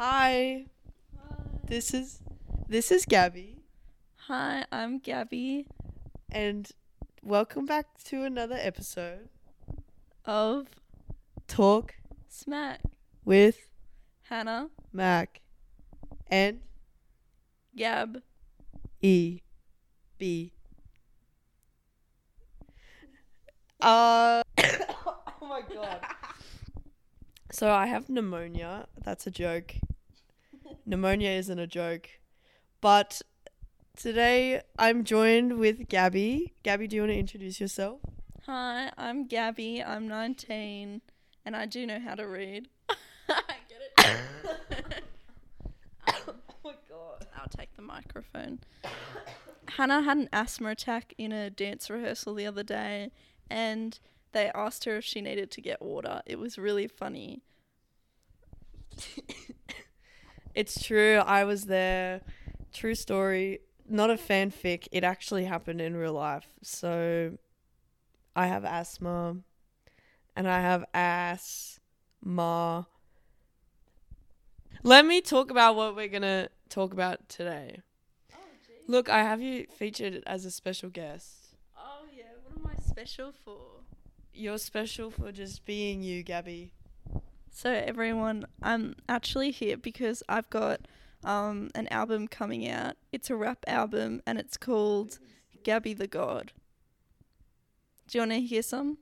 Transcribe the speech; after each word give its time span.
Hi. 0.00 0.66
This 1.66 1.92
is 1.92 2.20
this 2.68 2.92
is 2.92 3.04
Gabby 3.04 3.56
Hi, 4.28 4.64
I'm 4.70 5.00
Gabby 5.00 5.66
and 6.30 6.70
welcome 7.20 7.66
back 7.66 7.86
to 8.04 8.22
another 8.22 8.56
episode 8.60 9.28
of 10.24 10.68
Talk 11.48 11.96
Smack. 12.28 12.80
with 13.24 13.70
Hannah, 14.28 14.68
Mac 14.92 15.40
and 16.28 16.60
Gab. 17.74 18.22
E 19.02 19.40
B. 20.16 20.52
Uh 23.80 24.44
Oh 25.42 25.48
my 25.48 25.62
god. 25.74 26.00
So 27.50 27.72
I 27.72 27.86
have 27.86 28.08
pneumonia. 28.08 28.86
That's 29.02 29.26
a 29.26 29.32
joke. 29.32 29.74
Pneumonia 30.88 31.30
isn't 31.30 31.58
a 31.58 31.66
joke. 31.66 32.08
But 32.80 33.20
today 33.96 34.62
I'm 34.78 35.04
joined 35.04 35.58
with 35.58 35.88
Gabby. 35.88 36.54
Gabby, 36.62 36.88
do 36.88 36.96
you 36.96 37.02
want 37.02 37.12
to 37.12 37.18
introduce 37.18 37.60
yourself? 37.60 38.00
Hi, 38.46 38.90
I'm 38.96 39.26
Gabby. 39.26 39.82
I'm 39.84 40.08
19 40.08 41.02
and 41.44 41.56
I 41.56 41.66
do 41.66 41.86
know 41.86 42.00
how 42.00 42.14
to 42.14 42.26
read. 42.26 42.68
Get 43.28 43.82
it? 43.98 45.04
Oh 46.26 46.34
my 46.64 46.74
god. 46.88 47.26
I'll 47.36 47.48
take 47.48 47.76
the 47.76 47.82
microphone. 47.82 48.60
Hannah 49.76 50.02
had 50.02 50.16
an 50.16 50.28
asthma 50.32 50.70
attack 50.70 51.14
in 51.18 51.32
a 51.32 51.50
dance 51.50 51.90
rehearsal 51.90 52.34
the 52.34 52.46
other 52.46 52.62
day 52.62 53.10
and 53.50 53.98
they 54.32 54.50
asked 54.54 54.84
her 54.86 54.96
if 54.96 55.04
she 55.04 55.20
needed 55.20 55.50
to 55.52 55.60
get 55.60 55.82
water. 55.82 56.22
It 56.26 56.38
was 56.38 56.58
really 56.58 56.88
funny. 56.88 57.42
It's 60.54 60.82
true. 60.82 61.16
I 61.16 61.44
was 61.44 61.66
there. 61.66 62.20
True 62.72 62.94
story. 62.94 63.60
Not 63.88 64.10
a 64.10 64.14
fanfic. 64.14 64.88
It 64.92 65.04
actually 65.04 65.44
happened 65.44 65.80
in 65.80 65.96
real 65.96 66.12
life. 66.12 66.46
So 66.62 67.38
I 68.34 68.46
have 68.46 68.64
asthma 68.64 69.36
and 70.36 70.48
I 70.48 70.60
have 70.60 70.84
asthma. 70.94 72.86
Let 74.82 75.04
me 75.06 75.20
talk 75.20 75.50
about 75.50 75.74
what 75.74 75.96
we're 75.96 76.08
going 76.08 76.22
to 76.22 76.48
talk 76.68 76.92
about 76.92 77.28
today. 77.28 77.80
Oh, 78.32 78.38
Look, 78.86 79.08
I 79.08 79.22
have 79.22 79.40
you 79.42 79.66
featured 79.76 80.22
as 80.26 80.44
a 80.44 80.50
special 80.50 80.90
guest. 80.90 81.56
Oh, 81.76 82.04
yeah. 82.16 82.24
What 82.44 82.58
am 82.58 82.78
I 82.78 82.80
special 82.82 83.32
for? 83.44 83.58
You're 84.32 84.58
special 84.58 85.10
for 85.10 85.32
just 85.32 85.64
being 85.64 86.02
you, 86.02 86.22
Gabby. 86.22 86.72
So 87.58 87.72
everyone, 87.72 88.46
I'm 88.62 88.94
actually 89.08 89.50
here 89.50 89.76
because 89.76 90.22
I've 90.28 90.48
got 90.48 90.82
um, 91.24 91.70
an 91.74 91.88
album 91.88 92.28
coming 92.28 92.68
out. 92.68 92.94
It's 93.10 93.30
a 93.30 93.34
rap 93.34 93.64
album 93.66 94.22
and 94.28 94.38
it's 94.38 94.56
called 94.56 95.18
Gabby 95.64 95.92
the 95.92 96.06
God. 96.06 96.52
Do 98.06 98.16
you 98.16 98.22
want 98.22 98.30
to 98.30 98.40
hear 98.42 98.62
some? 98.62 98.98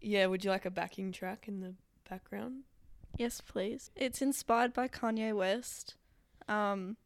Yeah, 0.00 0.26
would 0.26 0.44
you 0.44 0.50
like 0.50 0.66
a 0.66 0.72
backing 0.72 1.12
track 1.12 1.44
in 1.46 1.60
the 1.60 1.74
background? 2.10 2.64
Yes, 3.16 3.40
please. 3.40 3.92
It's 3.94 4.20
inspired 4.20 4.72
by 4.72 4.88
Kanye 4.88 5.32
West. 5.32 5.94
Um, 6.48 6.96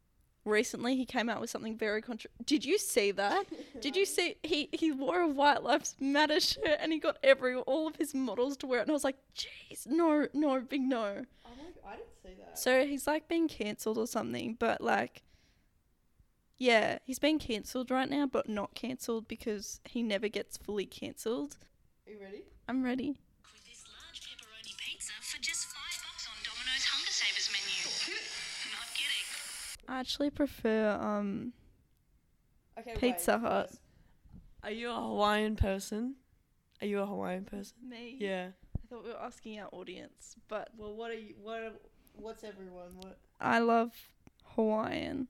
recently 0.45 0.95
he 0.95 1.05
came 1.05 1.29
out 1.29 1.41
with 1.41 1.49
something 1.49 1.77
very 1.77 2.01
contra. 2.01 2.29
Did 2.45 2.65
you 2.65 2.77
see 2.77 3.11
that? 3.11 3.45
Did 3.81 3.95
you 3.95 4.05
see 4.05 4.35
he 4.43 4.69
he 4.71 4.91
wore 4.91 5.21
a 5.21 5.27
White 5.27 5.63
Lives 5.63 5.95
Matter 5.99 6.39
shirt 6.39 6.77
and 6.79 6.91
he 6.91 6.99
got 6.99 7.17
every 7.23 7.55
all 7.55 7.87
of 7.87 7.95
his 7.95 8.13
models 8.13 8.57
to 8.57 8.67
wear 8.67 8.79
it 8.79 8.83
and 8.83 8.91
I 8.91 8.93
was 8.93 9.03
like, 9.03 9.17
jeez, 9.35 9.87
no, 9.87 10.27
no, 10.33 10.59
big 10.61 10.81
no. 10.81 11.25
Oh 11.45 11.49
my, 11.83 11.91
I 11.91 11.95
didn't 11.95 12.09
see 12.21 12.33
that. 12.39 12.57
So 12.57 12.85
he's 12.85 13.07
like 13.07 13.27
being 13.27 13.47
cancelled 13.47 13.97
or 13.97 14.07
something, 14.07 14.55
but 14.59 14.81
like, 14.81 15.23
yeah, 16.57 16.99
he's 17.05 17.19
being 17.19 17.39
cancelled 17.39 17.91
right 17.91 18.09
now, 18.09 18.25
but 18.25 18.47
not 18.49 18.75
cancelled 18.75 19.27
because 19.27 19.79
he 19.85 20.03
never 20.03 20.27
gets 20.27 20.57
fully 20.57 20.85
cancelled. 20.85 21.57
Are 22.07 22.11
you 22.11 22.19
ready? 22.19 22.43
I'm 22.67 22.83
ready. 22.83 23.17
I 29.87 29.99
actually 29.99 30.29
prefer 30.29 30.91
um 31.01 31.53
Okay, 32.79 32.93
Pizza 32.95 33.33
wait, 33.41 33.41
Hut. 33.49 33.69
first, 33.69 33.81
Are 34.63 34.71
you 34.71 34.89
a 34.89 34.95
Hawaiian 34.95 35.55
person? 35.55 36.15
Are 36.81 36.87
you 36.87 36.99
a 36.99 37.05
Hawaiian 37.05 37.45
person? 37.45 37.75
me. 37.87 38.17
Yeah. 38.19 38.49
I 38.75 38.87
thought 38.89 39.03
we 39.03 39.11
were 39.11 39.21
asking 39.21 39.59
our 39.59 39.69
audience, 39.71 40.35
but 40.47 40.69
Well, 40.77 40.95
what 40.95 41.11
are 41.11 41.15
you? 41.15 41.35
What? 41.41 41.59
Are, 41.59 41.71
what's 42.13 42.43
everyone? 42.43 42.95
What? 42.97 43.17
I 43.39 43.59
love 43.59 43.91
Hawaiian. 44.55 45.27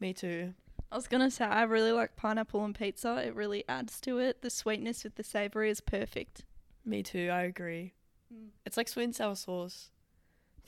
Me 0.00 0.12
too. 0.12 0.54
I 0.90 0.96
was 0.96 1.06
gonna 1.08 1.30
say 1.30 1.44
I 1.44 1.62
really 1.62 1.92
like 1.92 2.16
pineapple 2.16 2.60
on 2.60 2.72
pizza. 2.74 3.16
It 3.24 3.34
really 3.34 3.64
adds 3.68 4.00
to 4.02 4.18
it. 4.18 4.42
The 4.42 4.50
sweetness 4.50 5.02
with 5.04 5.14
the 5.16 5.24
savory 5.24 5.70
is 5.70 5.80
perfect. 5.80 6.44
Me 6.84 7.02
too. 7.02 7.30
I 7.32 7.42
agree. 7.42 7.94
Mm. 8.32 8.48
It's 8.66 8.76
like 8.76 8.88
sweet 8.88 9.04
and 9.04 9.14
sour 9.16 9.34
sauce 9.34 9.90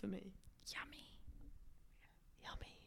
for 0.01 0.07
me. 0.07 0.33
Yummy, 0.75 1.13
Yummy. 2.43 2.81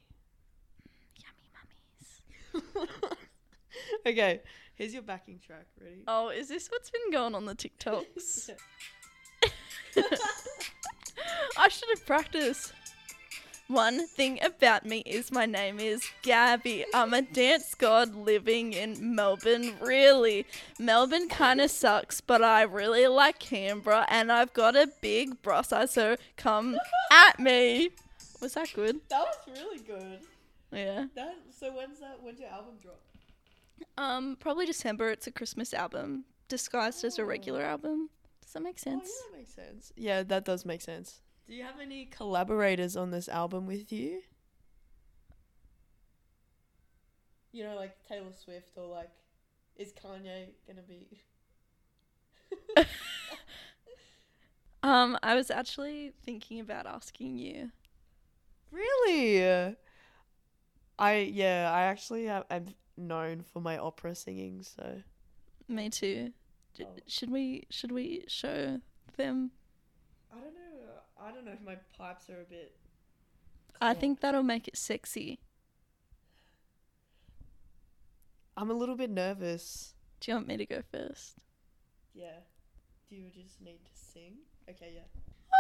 yummy 1.16 1.50
mummies. 1.54 2.22
okay, 4.06 4.42
here's 4.76 4.94
your 4.94 5.04
backing 5.04 5.40
track. 5.40 5.68
Ready? 5.82 6.04
Oh, 6.08 6.30
is 6.30 6.48
this 6.50 6.68
what's 6.70 6.90
been 6.90 7.12
going 7.12 7.36
on 7.36 7.46
the 7.46 7.56
TikToks? 7.56 8.50
I 11.58 11.68
should 11.68 11.90
have 11.90 12.06
practiced. 12.06 12.74
One 13.70 14.08
thing 14.08 14.40
about 14.44 14.84
me 14.84 15.04
is 15.06 15.32
my 15.32 15.46
name 15.46 15.80
is 15.80 16.04
Gabby. 16.24 16.86
I'm 16.92 17.14
a 17.14 17.22
dance 17.22 17.76
god 17.76 18.16
living 18.16 18.74
in 18.74 19.14
Melbourne, 19.14 19.76
really. 19.80 20.48
Melbourne 20.80 21.30
kind 21.30 21.62
of 21.62 21.70
sucks, 21.70 22.20
but 22.20 22.44
I 22.44 22.64
really 22.64 23.06
like 23.06 23.38
Canberra 23.38 24.08
and 24.10 24.32
I've 24.32 24.54
got 24.54 24.76
a 24.76 24.90
big 25.02 25.40
bra 25.44 25.62
size, 25.62 25.92
so 25.92 26.16
come 26.36 26.78
at 27.12 27.40
me. 27.40 27.92
Was 28.42 28.56
that 28.56 28.74
good? 28.74 29.02
That 29.10 29.20
was 29.20 29.60
really 29.60 29.80
good. 29.80 30.20
Yeah. 30.72 31.06
That. 31.16 31.36
So 31.58 31.74
when's 31.74 32.00
that? 32.00 32.22
When's 32.22 32.40
your 32.40 32.50
album 32.50 32.76
drop? 32.82 33.02
Um, 33.98 34.38
probably 34.40 34.66
December. 34.66 35.10
It's 35.10 35.28
a 35.28 35.32
Christmas 35.32 35.74
album 35.74 36.26
disguised 36.48 37.04
as 37.04 37.18
a 37.18 37.26
regular 37.26 37.64
album. 37.64 38.10
Does 38.42 38.54
that 38.54 38.64
make 38.64 38.80
sense? 38.80 39.10
Oh, 39.12 39.30
yeah, 39.30 39.32
that 39.32 39.38
makes 39.38 39.54
sense. 39.54 39.94
Yeah, 39.96 40.24
that 40.24 40.46
does 40.46 40.66
make 40.66 40.82
sense. 40.82 41.22
Do 41.48 41.56
you 41.56 41.64
have 41.64 41.80
any 41.82 42.06
collaborators 42.06 42.96
on 42.96 43.12
this 43.12 43.28
album 43.30 43.66
with 43.66 43.92
you? 43.92 44.22
You 47.52 47.64
know, 47.64 47.76
like 47.76 47.96
Taylor 48.08 48.32
Swift 48.32 48.78
or 48.78 48.88
like, 48.88 49.10
is 49.76 49.92
Kanye 49.94 50.50
gonna 50.68 50.84
be? 50.84 51.24
Um, 54.82 55.18
I 55.22 55.36
was 55.36 55.52
actually 55.52 56.14
thinking 56.24 56.60
about 56.60 56.86
asking 56.86 57.38
you. 57.38 57.72
Really? 58.72 59.76
I 61.00 61.20
yeah, 61.34 61.72
I 61.74 61.84
actually 61.84 62.26
have, 62.26 62.44
I'm 62.52 62.68
known 62.98 63.42
for 63.42 63.62
my 63.62 63.78
opera 63.78 64.14
singing, 64.14 64.62
so 64.62 65.02
Me 65.68 65.90
too. 65.90 66.34
D- 66.76 66.86
Oh. 66.86 66.96
Should 67.08 67.32
we 67.32 67.66
should 67.70 67.92
we 67.92 68.26
show 68.28 68.80
them? 69.18 69.52
I 70.32 70.36
don't 70.40 70.54
know. 70.54 70.92
I 71.22 71.32
don't 71.32 71.46
know 71.46 71.52
if 71.54 71.62
my 71.62 71.78
pipes 71.98 72.30
are 72.30 72.42
a 72.42 72.44
bit. 72.46 72.76
I 73.82 73.94
think 73.94 74.20
that'll 74.20 74.44
make 74.44 74.68
it 74.68 74.78
sexy. 74.78 75.40
I'm 78.58 78.70
a 78.70 78.74
little 78.74 78.96
bit 78.96 79.10
nervous. 79.10 79.94
Do 80.20 80.32
you 80.32 80.36
want 80.36 80.48
me 80.48 80.58
to 80.58 80.66
go 80.66 80.82
first? 80.92 81.36
Yeah. 82.14 82.40
Do 83.10 83.16
you 83.16 83.30
just 83.34 83.62
need 83.62 83.80
to 83.86 83.92
sing? 83.94 84.34
Okay, 84.70 84.92
yeah. 84.96 85.02
Ah! 85.54 85.59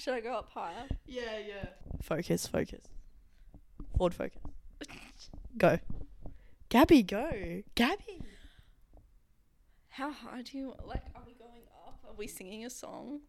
Should 0.00 0.14
I 0.14 0.20
go 0.20 0.32
up 0.32 0.48
higher? 0.54 0.86
Yeah, 1.06 1.36
yeah. 1.46 1.66
Focus, 2.00 2.46
focus. 2.46 2.80
Forward 3.98 4.14
focus. 4.14 4.40
Go. 5.58 5.78
Gabby, 6.70 7.02
go. 7.02 7.62
Gabby. 7.74 8.22
How 9.90 10.10
high 10.10 10.40
do 10.40 10.56
you 10.56 10.74
like? 10.86 11.02
Are 11.14 11.22
we 11.26 11.34
going 11.34 11.64
up? 11.86 11.98
Are 12.08 12.14
we 12.16 12.26
singing 12.26 12.64
a 12.64 12.70
song? 12.70 13.20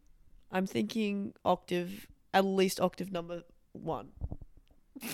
I'm 0.50 0.65
thinking 0.65 1.33
octave, 1.44 2.07
at 2.33 2.45
least 2.45 2.79
octave 2.79 3.12
number 3.12 3.44
one. 3.74 4.12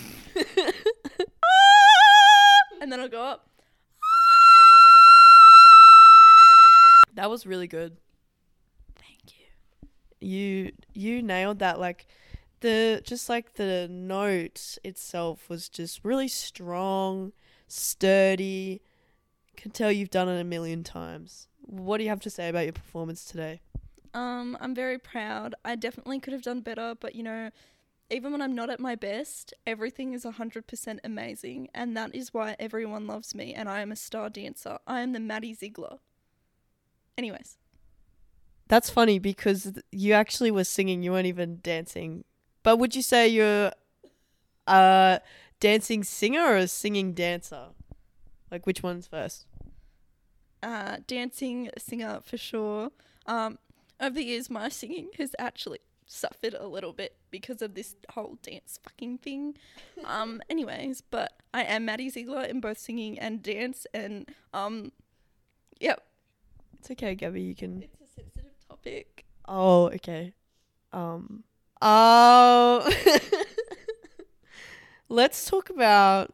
And 2.79 2.91
then 2.91 2.99
I'll 2.99 3.09
go 3.09 3.23
up. 3.23 3.49
That 7.15 7.31
was 7.31 7.47
really 7.47 7.65
good. 7.67 7.97
You 10.19 10.71
you 10.93 11.21
nailed 11.21 11.59
that. 11.59 11.79
Like 11.79 12.07
the 12.61 13.01
just 13.03 13.29
like 13.29 13.55
the 13.55 13.87
note 13.89 14.77
itself 14.83 15.49
was 15.49 15.69
just 15.69 16.03
really 16.03 16.27
strong, 16.27 17.33
sturdy. 17.67 18.81
Can 19.55 19.71
tell 19.71 19.91
you've 19.91 20.11
done 20.11 20.29
it 20.29 20.39
a 20.39 20.43
million 20.43 20.83
times. 20.83 21.47
What 21.61 21.97
do 21.97 22.03
you 22.03 22.09
have 22.09 22.21
to 22.21 22.29
say 22.29 22.49
about 22.49 22.63
your 22.63 22.73
performance 22.73 23.25
today? 23.25 23.61
Um, 24.13 24.57
I'm 24.61 24.73
very 24.73 24.97
proud. 24.97 25.55
I 25.65 25.75
definitely 25.75 26.19
could 26.19 26.33
have 26.33 26.41
done 26.41 26.61
better, 26.61 26.95
but 26.99 27.13
you 27.15 27.23
know, 27.23 27.51
even 28.09 28.31
when 28.31 28.41
I'm 28.41 28.55
not 28.55 28.69
at 28.69 28.79
my 28.79 28.95
best, 28.95 29.53
everything 29.65 30.13
is 30.13 30.23
100% 30.23 30.99
amazing, 31.03 31.67
and 31.73 31.95
that 31.97 32.15
is 32.15 32.33
why 32.33 32.55
everyone 32.57 33.05
loves 33.05 33.35
me, 33.35 33.53
and 33.53 33.67
I 33.67 33.81
am 33.81 33.91
a 33.91 33.95
star 33.95 34.29
dancer. 34.29 34.77
I 34.87 35.01
am 35.01 35.11
the 35.11 35.19
Maddie 35.19 35.53
Ziegler. 35.53 35.97
Anyways, 37.17 37.57
That's 38.67 38.89
funny 38.89 39.19
because 39.19 39.79
you 39.91 40.13
actually 40.13 40.51
were 40.51 40.63
singing, 40.63 41.03
you 41.03 41.11
weren't 41.11 41.25
even 41.27 41.59
dancing. 41.61 42.25
But 42.63 42.77
would 42.77 42.95
you 42.95 43.01
say 43.01 43.27
you're 43.27 43.71
a 44.67 45.21
dancing 45.59 46.03
singer 46.03 46.41
or 46.41 46.57
a 46.57 46.67
singing 46.67 47.13
dancer? 47.13 47.67
Like 48.51 48.65
which 48.65 48.83
one's 48.83 49.07
first? 49.07 49.45
uh, 50.63 50.97
dancing 51.07 51.69
singer 51.77 52.19
for 52.23 52.37
sure. 52.37 52.91
Um, 53.25 53.57
over 53.99 54.15
the 54.15 54.23
years, 54.23 54.49
my 54.49 54.69
singing 54.81 55.09
has 55.17 55.35
actually 55.39 55.79
suffered 56.05 56.53
a 56.53 56.67
little 56.67 56.93
bit 56.93 57.15
because 57.31 57.61
of 57.61 57.73
this 57.73 57.95
whole 58.11 58.37
dance 58.41 58.79
fucking 58.83 59.17
thing. 59.19 59.55
Um, 60.05 60.41
anyways, 60.49 61.01
but 61.01 61.33
I 61.53 61.63
am 61.63 61.85
Maddie 61.85 62.09
Ziegler 62.09 62.43
in 62.43 62.59
both 62.59 62.77
singing 62.77 63.19
and 63.19 63.43
dance, 63.43 63.85
and 63.93 64.29
um, 64.53 64.91
yep, 65.79 66.03
It's 66.79 66.91
okay, 66.91 67.15
Gabby, 67.15 67.41
you 67.41 67.55
can 67.55 67.85
Oh, 69.47 69.87
okay. 69.87 70.33
Um 70.91 71.43
Oh 71.81 72.89
Let's 75.09 75.45
talk 75.45 75.69
about 75.69 76.33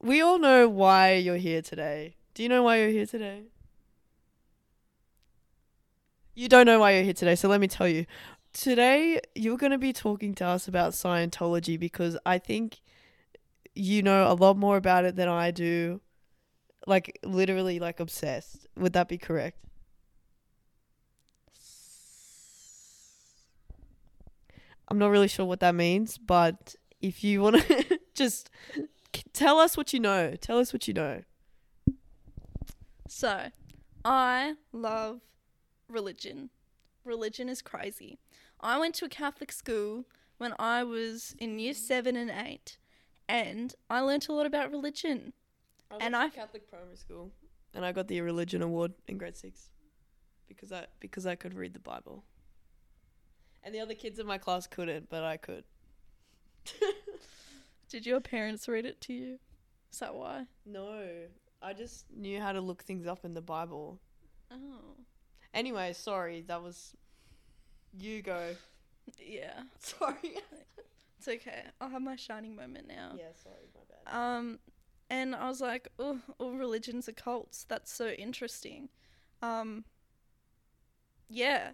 We 0.00 0.20
all 0.20 0.38
know 0.38 0.68
why 0.68 1.14
you're 1.14 1.36
here 1.36 1.62
today. 1.62 2.16
Do 2.34 2.42
you 2.42 2.48
know 2.48 2.62
why 2.62 2.78
you're 2.78 2.88
here 2.88 3.06
today? 3.06 3.44
You 6.34 6.48
don't 6.48 6.66
know 6.66 6.80
why 6.80 6.92
you're 6.92 7.02
here 7.04 7.12
today, 7.12 7.34
so 7.34 7.48
let 7.48 7.60
me 7.60 7.68
tell 7.68 7.88
you. 7.88 8.06
Today 8.52 9.20
you're 9.34 9.56
going 9.56 9.72
to 9.72 9.78
be 9.78 9.92
talking 9.92 10.34
to 10.36 10.46
us 10.46 10.66
about 10.66 10.92
Scientology 10.92 11.78
because 11.78 12.16
I 12.26 12.38
think 12.38 12.80
you 13.74 14.02
know 14.02 14.30
a 14.30 14.34
lot 14.34 14.56
more 14.56 14.76
about 14.76 15.04
it 15.04 15.16
than 15.16 15.28
I 15.28 15.50
do. 15.50 16.00
Like 16.86 17.18
literally 17.24 17.80
like 17.80 18.00
obsessed. 18.00 18.68
Would 18.76 18.94
that 18.94 19.08
be 19.08 19.18
correct? 19.18 19.58
I'm 24.90 24.98
not 24.98 25.10
really 25.10 25.28
sure 25.28 25.46
what 25.46 25.60
that 25.60 25.74
means, 25.74 26.18
but 26.18 26.74
if 27.00 27.22
you 27.22 27.42
want 27.42 27.56
to 27.66 27.98
just 28.14 28.50
tell 29.32 29.58
us 29.58 29.76
what 29.76 29.92
you 29.92 30.00
know, 30.00 30.34
tell 30.40 30.58
us 30.58 30.72
what 30.72 30.88
you 30.88 30.94
know. 30.94 31.22
So, 33.08 33.46
I 34.04 34.54
love 34.72 35.20
religion. 35.88 36.50
Religion 37.04 37.48
is 37.48 37.62
crazy. 37.62 38.18
I 38.60 38.78
went 38.78 38.94
to 38.96 39.06
a 39.06 39.08
Catholic 39.08 39.52
school 39.52 40.04
when 40.38 40.54
I 40.58 40.84
was 40.84 41.34
in 41.38 41.58
year 41.58 41.74
seven 41.74 42.16
and 42.16 42.30
eight, 42.30 42.78
and 43.28 43.74
I 43.88 44.00
learnt 44.00 44.28
a 44.28 44.32
lot 44.32 44.46
about 44.46 44.70
religion. 44.70 45.32
And 45.90 46.12
went 46.12 46.14
I- 46.14 46.28
to 46.28 46.34
Catholic 46.34 46.68
primary 46.70 46.96
school, 46.96 47.30
and 47.74 47.84
I 47.84 47.92
got 47.92 48.08
the 48.08 48.20
religion 48.20 48.62
award 48.62 48.92
in 49.08 49.18
grade 49.18 49.36
six 49.36 49.70
because 50.48 50.72
I 50.72 50.86
because 51.00 51.26
I 51.26 51.34
could 51.34 51.54
read 51.54 51.74
the 51.74 51.80
Bible. 51.80 52.24
And 53.62 53.74
the 53.74 53.80
other 53.80 53.94
kids 53.94 54.18
in 54.18 54.26
my 54.26 54.38
class 54.38 54.66
couldn't, 54.66 55.08
but 55.10 55.22
I 55.22 55.36
could. 55.36 55.64
Did 57.88 58.06
your 58.06 58.20
parents 58.20 58.68
read 58.68 58.86
it 58.86 59.00
to 59.02 59.12
you? 59.12 59.38
Is 59.92 59.98
that 59.98 60.14
why? 60.14 60.46
No, 60.64 61.02
I 61.62 61.72
just 61.72 62.06
knew 62.14 62.40
how 62.40 62.52
to 62.52 62.60
look 62.60 62.82
things 62.84 63.06
up 63.06 63.24
in 63.24 63.34
the 63.34 63.42
Bible. 63.42 64.00
Oh. 64.50 64.96
Anyway, 65.52 65.92
sorry, 65.92 66.44
that 66.46 66.62
was. 66.62 66.94
You 67.98 68.22
go. 68.22 68.54
Yeah. 69.18 69.62
Sorry. 69.80 70.36
It's 71.18 71.26
okay. 71.28 71.64
I'll 71.80 71.90
have 71.90 72.02
my 72.02 72.16
shining 72.16 72.54
moment 72.54 72.86
now. 72.86 73.14
yeah, 73.16 73.32
sorry, 73.42 73.68
my 73.74 73.80
bad. 73.90 74.16
Um, 74.16 74.58
and 75.10 75.34
I 75.34 75.48
was 75.48 75.60
like, 75.60 75.88
oh, 75.98 76.20
all 76.38 76.52
religions 76.52 77.08
are 77.08 77.12
cults. 77.12 77.66
That's 77.68 77.92
so 77.92 78.10
interesting. 78.10 78.88
Um, 79.42 79.84
yeah. 81.28 81.70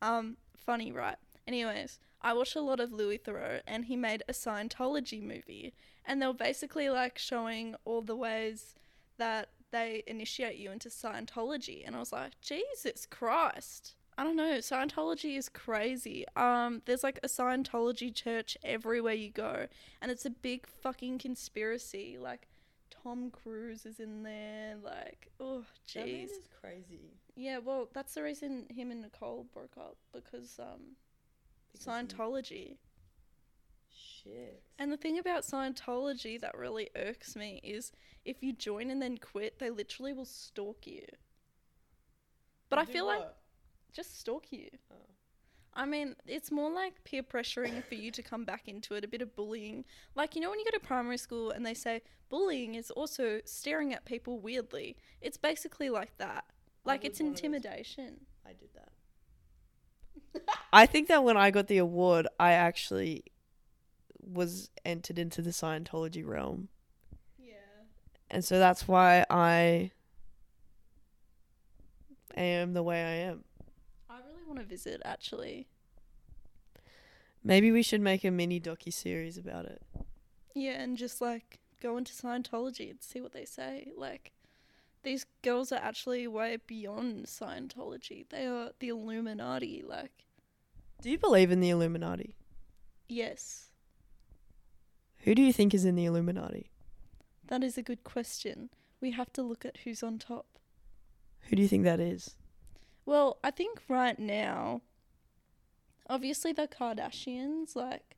Um, 0.00 0.36
funny, 0.68 0.92
right? 0.92 1.16
Anyways, 1.46 1.98
I 2.20 2.34
watched 2.34 2.54
a 2.54 2.60
lot 2.60 2.78
of 2.78 2.92
Louis 2.92 3.16
Theroux, 3.16 3.62
and 3.66 3.86
he 3.86 3.96
made 3.96 4.22
a 4.28 4.34
Scientology 4.34 5.22
movie, 5.22 5.72
and 6.04 6.20
they 6.20 6.26
were 6.26 6.34
basically 6.34 6.90
like 6.90 7.16
showing 7.16 7.74
all 7.86 8.02
the 8.02 8.14
ways 8.14 8.74
that 9.16 9.48
they 9.70 10.02
initiate 10.06 10.58
you 10.58 10.70
into 10.70 10.90
Scientology, 10.90 11.84
and 11.86 11.96
I 11.96 12.00
was 12.00 12.12
like, 12.12 12.38
Jesus 12.42 13.06
Christ. 13.06 13.94
I 14.18 14.24
don't 14.24 14.36
know. 14.36 14.58
Scientology 14.58 15.38
is 15.38 15.48
crazy. 15.48 16.26
Um, 16.36 16.82
there's 16.84 17.02
like 17.02 17.18
a 17.22 17.28
Scientology 17.28 18.14
church 18.14 18.58
everywhere 18.62 19.14
you 19.14 19.30
go, 19.30 19.68
and 20.02 20.10
it's 20.10 20.26
a 20.26 20.30
big 20.30 20.66
fucking 20.66 21.16
conspiracy. 21.18 22.18
Like, 22.20 22.46
Tom 22.90 23.30
Cruise 23.30 23.86
is 23.86 24.00
in 24.00 24.22
there. 24.22 24.74
Like, 24.84 25.28
oh, 25.40 25.64
jeez. 25.88 26.24
is 26.24 26.48
crazy. 26.60 27.14
Yeah, 27.38 27.58
well, 27.58 27.88
that's 27.94 28.14
the 28.14 28.24
reason 28.24 28.66
him 28.68 28.90
and 28.90 29.00
Nicole 29.00 29.46
broke 29.54 29.76
up 29.78 29.96
because 30.12 30.58
um, 30.58 30.96
Because 31.70 31.86
Scientology. 31.86 32.78
Shit. 33.96 34.60
And 34.76 34.90
the 34.90 34.96
thing 34.96 35.20
about 35.20 35.44
Scientology 35.44 36.40
that 36.40 36.58
really 36.58 36.90
irks 36.96 37.36
me 37.36 37.60
is 37.62 37.92
if 38.24 38.42
you 38.42 38.52
join 38.52 38.90
and 38.90 39.00
then 39.00 39.18
quit, 39.18 39.60
they 39.60 39.70
literally 39.70 40.12
will 40.12 40.24
stalk 40.24 40.84
you. 40.84 41.04
But 42.70 42.80
I 42.80 42.84
feel 42.84 43.06
like 43.06 43.22
just 43.92 44.18
stalk 44.18 44.46
you. 44.50 44.66
Oh. 44.90 44.96
I 45.74 45.86
mean, 45.86 46.16
it's 46.26 46.50
more 46.50 46.72
like 46.72 47.04
peer 47.04 47.22
pressuring 47.22 47.84
for 47.84 47.94
you 47.94 48.10
to 48.10 48.22
come 48.22 48.44
back 48.44 48.66
into 48.66 48.94
it, 48.94 49.04
a 49.04 49.08
bit 49.08 49.22
of 49.22 49.36
bullying. 49.36 49.84
Like, 50.16 50.34
you 50.34 50.42
know, 50.42 50.50
when 50.50 50.58
you 50.58 50.64
go 50.64 50.76
to 50.76 50.84
primary 50.84 51.18
school 51.18 51.52
and 51.52 51.64
they 51.64 51.74
say 51.74 52.02
bullying 52.30 52.74
is 52.74 52.90
also 52.90 53.40
staring 53.44 53.94
at 53.94 54.04
people 54.04 54.40
weirdly, 54.40 54.96
it's 55.20 55.36
basically 55.36 55.88
like 55.88 56.18
that. 56.18 56.44
I 56.84 56.90
Like, 56.90 57.04
it's 57.04 57.20
one 57.20 57.28
of 57.28 57.34
those 57.34 57.42
intimidation. 57.42 58.20
I 58.46 58.50
did 58.50 58.68
that. 58.74 60.42
I 60.72 60.86
think 60.86 61.08
that 61.08 61.24
when 61.24 61.36
I 61.36 61.50
got 61.50 61.66
the 61.66 61.78
award, 61.78 62.26
I 62.38 62.52
actually 62.52 63.24
was 64.20 64.70
entered 64.84 65.18
into 65.18 65.42
the 65.42 65.50
Scientology 65.50 66.26
realm. 66.26 66.68
Yeah. 67.38 67.54
And 68.30 68.44
so 68.44 68.58
that's 68.58 68.86
why 68.86 69.24
I 69.30 69.92
am 72.36 72.74
the 72.74 72.82
way 72.82 73.02
I 73.02 73.30
am. 73.30 73.44
I 74.10 74.16
really 74.28 74.44
want 74.46 74.58
to 74.58 74.64
visit, 74.64 75.02
actually. 75.04 75.68
Maybe 77.44 77.70
we 77.70 77.82
should 77.82 78.00
make 78.00 78.24
a 78.24 78.30
mini 78.30 78.60
docu 78.60 78.92
series 78.92 79.38
about 79.38 79.64
it. 79.64 79.82
Yeah, 80.54 80.82
and 80.82 80.96
just 80.96 81.20
like 81.20 81.60
go 81.80 81.96
into 81.96 82.12
Scientology 82.12 82.90
and 82.90 83.00
see 83.00 83.20
what 83.20 83.32
they 83.32 83.44
say. 83.44 83.92
Like, 83.96 84.32
these 85.02 85.26
girls 85.42 85.72
are 85.72 85.80
actually 85.82 86.26
way 86.26 86.58
beyond 86.66 87.26
Scientology. 87.26 88.28
They 88.28 88.46
are 88.46 88.70
the 88.78 88.88
Illuminati. 88.88 89.82
Like, 89.86 90.12
Do 91.02 91.10
you 91.10 91.18
believe 91.18 91.50
in 91.50 91.60
the 91.60 91.70
Illuminati? 91.70 92.34
yes, 93.08 93.70
Who 95.24 95.34
do 95.34 95.42
you 95.42 95.52
think 95.52 95.72
is 95.74 95.84
in 95.84 95.94
the 95.96 96.04
Illuminati? 96.04 96.70
that 97.46 97.64
is 97.64 97.78
a 97.78 97.82
good 97.82 98.04
question. 98.04 98.68
We 99.00 99.12
have 99.12 99.32
to 99.32 99.42
look 99.42 99.64
at 99.64 99.78
who's 99.84 100.02
on 100.02 100.18
top. 100.18 100.46
Who 101.48 101.56
do 101.56 101.62
you 101.62 101.68
think 101.68 101.84
that 101.84 101.98
is? 102.00 102.34
Well, 103.06 103.38
I 103.42 103.50
think 103.50 103.80
right 103.88 104.18
now, 104.18 104.82
obviously 106.10 106.52
the 106.52 106.68
Kardashians, 106.68 107.74
like, 107.74 108.16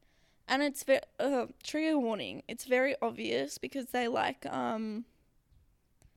and 0.49 0.63
it's 0.65 0.83
very 0.83 1.01
uh, 1.21 1.47
trigger 1.63 1.97
warning. 1.99 2.43
It's 2.49 2.65
very 2.65 2.97
obvious 3.01 3.57
because 3.59 3.87
they 3.87 4.09
like 4.09 4.45
um, 4.47 5.05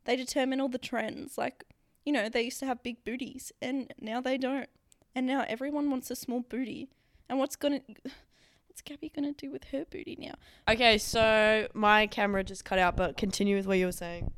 they 0.05 0.15
determine 0.15 0.59
all 0.59 0.69
the 0.69 0.77
trends. 0.77 1.37
Like, 1.37 1.63
you 2.05 2.13
know, 2.13 2.29
they 2.29 2.43
used 2.43 2.59
to 2.59 2.65
have 2.65 2.83
big 2.83 3.03
booties, 3.03 3.51
and 3.61 3.93
now 3.99 4.21
they 4.21 4.37
don't. 4.37 4.69
And 5.15 5.27
now 5.27 5.45
everyone 5.47 5.89
wants 5.89 6.09
a 6.09 6.15
small 6.15 6.41
booty. 6.41 6.89
And 7.29 7.39
what's 7.39 7.55
gonna, 7.55 7.81
what's 8.67 8.81
Gabby 8.83 9.11
gonna 9.13 9.33
do 9.33 9.51
with 9.51 9.65
her 9.65 9.85
booty 9.85 10.17
now? 10.19 10.33
Okay, 10.67 10.97
so 10.97 11.67
my 11.73 12.07
camera 12.07 12.43
just 12.43 12.65
cut 12.65 12.79
out, 12.79 12.95
but 12.97 13.17
continue 13.17 13.55
with 13.55 13.67
what 13.67 13.77
you 13.77 13.85
were 13.85 13.91
saying. 13.91 14.31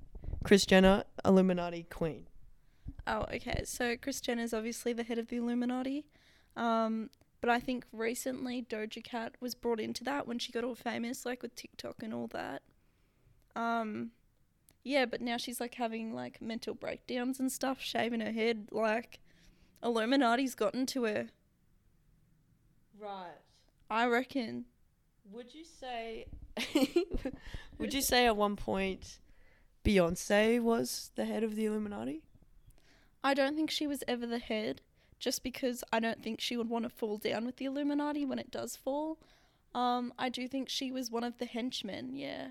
Kris 0.43 0.65
Jenner, 0.65 1.05
Illuminati 1.23 1.83
queen. 1.83 2.27
Oh, 3.07 3.25
okay. 3.33 3.63
So 3.65 3.95
Kris 3.97 4.21
is 4.27 4.53
obviously 4.53 4.93
the 4.93 5.03
head 5.03 5.17
of 5.17 5.27
the 5.27 5.37
Illuminati. 5.37 6.05
Um, 6.55 7.09
but 7.41 7.49
I 7.49 7.59
think 7.59 7.85
recently 7.91 8.65
Doja 8.67 9.03
Cat 9.03 9.35
was 9.39 9.55
brought 9.55 9.79
into 9.79 10.03
that 10.03 10.27
when 10.27 10.39
she 10.39 10.51
got 10.51 10.63
all 10.63 10.75
famous, 10.75 11.25
like 11.25 11.41
with 11.41 11.55
TikTok 11.55 12.01
and 12.01 12.13
all 12.13 12.27
that. 12.27 12.63
Um, 13.55 14.11
yeah, 14.85 15.05
but 15.05 15.19
now 15.19 15.35
she's 15.35 15.59
like 15.59 15.75
having 15.75 16.13
like 16.13 16.41
mental 16.41 16.75
breakdowns 16.75 17.39
and 17.39 17.51
stuff, 17.51 17.81
shaving 17.81 18.21
her 18.21 18.31
head. 18.31 18.69
Like, 18.71 19.19
Illuminati's 19.83 20.53
gotten 20.53 20.85
to 20.85 21.03
her. 21.05 21.27
Right. 22.97 23.39
I 23.89 24.05
reckon. 24.05 24.65
Would 25.31 25.53
you 25.55 25.65
say 25.65 26.27
Would 27.79 27.93
you 27.95 28.01
say 28.01 28.27
at 28.27 28.37
one 28.37 28.55
point 28.55 29.19
Beyonce 29.83 30.61
was 30.61 31.11
the 31.15 31.25
head 31.25 31.43
of 31.43 31.55
the 31.55 31.65
Illuminati? 31.65 32.21
I 33.23 33.33
don't 33.33 33.55
think 33.55 33.71
she 33.71 33.87
was 33.87 34.03
ever 34.07 34.27
the 34.27 34.37
head, 34.39 34.81
just 35.19 35.43
because 35.43 35.83
I 35.91 35.99
don't 35.99 36.21
think 36.21 36.39
she 36.39 36.57
would 36.57 36.69
want 36.69 36.83
to 36.83 36.89
fall 36.89 37.17
down 37.17 37.45
with 37.45 37.57
the 37.57 37.65
Illuminati 37.65 38.23
when 38.23 38.37
it 38.37 38.51
does 38.51 38.75
fall. 38.75 39.17
Um, 39.73 40.13
I 40.19 40.29
do 40.29 40.47
think 40.47 40.69
she 40.69 40.91
was 40.91 41.09
one 41.09 41.23
of 41.23 41.39
the 41.39 41.45
henchmen. 41.45 42.15
Yeah, 42.15 42.49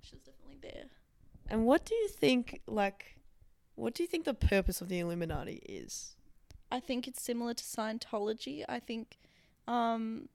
she 0.00 0.16
was 0.16 0.24
definitely 0.24 0.58
there. 0.60 0.86
And 1.48 1.64
what 1.64 1.84
do 1.84 1.94
you 1.94 2.08
think, 2.08 2.60
like, 2.66 3.18
what 3.74 3.94
do 3.94 4.02
you 4.02 4.08
think 4.08 4.24
the 4.24 4.34
purpose 4.34 4.80
of 4.80 4.88
the 4.88 4.98
Illuminati 4.98 5.62
is? 5.68 6.16
I 6.70 6.80
think 6.80 7.06
it's 7.06 7.22
similar 7.22 7.54
to 7.54 7.64
Scientology. 7.64 8.64
I 8.68 8.80
think 8.80 9.18
um, 9.68 10.28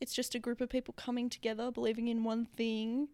it's 0.00 0.14
just 0.14 0.34
a 0.34 0.38
group 0.38 0.60
of 0.60 0.68
people 0.68 0.94
coming 0.94 1.30
together, 1.30 1.70
believing 1.70 2.08
in 2.08 2.24
one 2.24 2.44
thing 2.44 3.08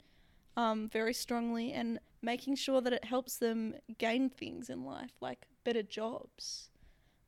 um, 0.56 0.88
very 0.88 1.14
strongly, 1.14 1.72
and 1.72 2.00
making 2.20 2.56
sure 2.56 2.80
that 2.80 2.92
it 2.92 3.04
helps 3.04 3.36
them 3.36 3.74
gain 3.98 4.28
things 4.28 4.68
in 4.68 4.84
life, 4.84 5.12
like 5.20 5.46
better 5.62 5.82
jobs. 5.84 6.70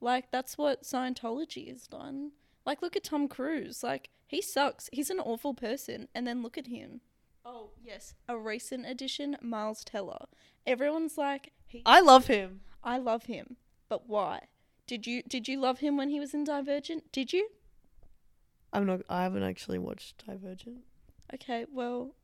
Like, 0.00 0.30
that's 0.32 0.56
what 0.56 0.82
Scientology 0.82 1.68
has 1.68 1.86
done. 1.86 2.32
Like, 2.64 2.82
look 2.82 2.96
at 2.96 3.04
Tom 3.04 3.28
Cruise. 3.28 3.82
Like, 3.82 4.10
he 4.26 4.40
sucks. 4.40 4.88
He's 4.92 5.10
an 5.10 5.20
awful 5.20 5.54
person. 5.54 6.08
And 6.14 6.26
then 6.26 6.42
look 6.42 6.56
at 6.56 6.66
him. 6.66 7.02
Oh, 7.44 7.70
yes. 7.82 8.14
A 8.28 8.36
recent 8.36 8.86
addition, 8.86 9.36
Miles 9.40 9.84
Teller. 9.84 10.26
Everyone's 10.66 11.16
like, 11.16 11.52
he, 11.66 11.82
I 11.86 12.00
love 12.00 12.26
him. 12.26 12.60
I 12.82 12.98
love 12.98 13.24
him. 13.24 13.56
But 13.88 14.08
why? 14.08 14.48
Did 14.86 15.06
you 15.06 15.22
did 15.22 15.46
you 15.46 15.60
love 15.60 15.78
him 15.78 15.96
when 15.96 16.10
he 16.10 16.18
was 16.18 16.34
in 16.34 16.44
Divergent? 16.44 17.12
Did 17.12 17.32
you? 17.32 17.48
I'm 18.72 18.86
not. 18.86 19.02
I 19.08 19.22
haven't 19.22 19.42
actually 19.42 19.78
watched 19.78 20.26
Divergent. 20.26 20.80
Okay, 21.32 21.64
well, 21.72 22.14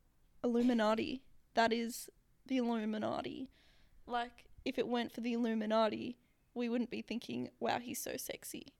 Illuminati. 0.43 1.23
That 1.53 1.71
is 1.71 2.09
the 2.45 2.57
Illuminati. 2.57 3.49
Like, 4.05 4.45
if 4.65 4.77
it 4.77 4.87
weren't 4.87 5.13
for 5.13 5.21
the 5.21 5.33
Illuminati, 5.33 6.17
we 6.53 6.69
wouldn't 6.69 6.89
be 6.89 7.01
thinking, 7.01 7.49
wow, 7.59 7.79
he's 7.79 8.01
so 8.01 8.17
sexy. 8.17 8.73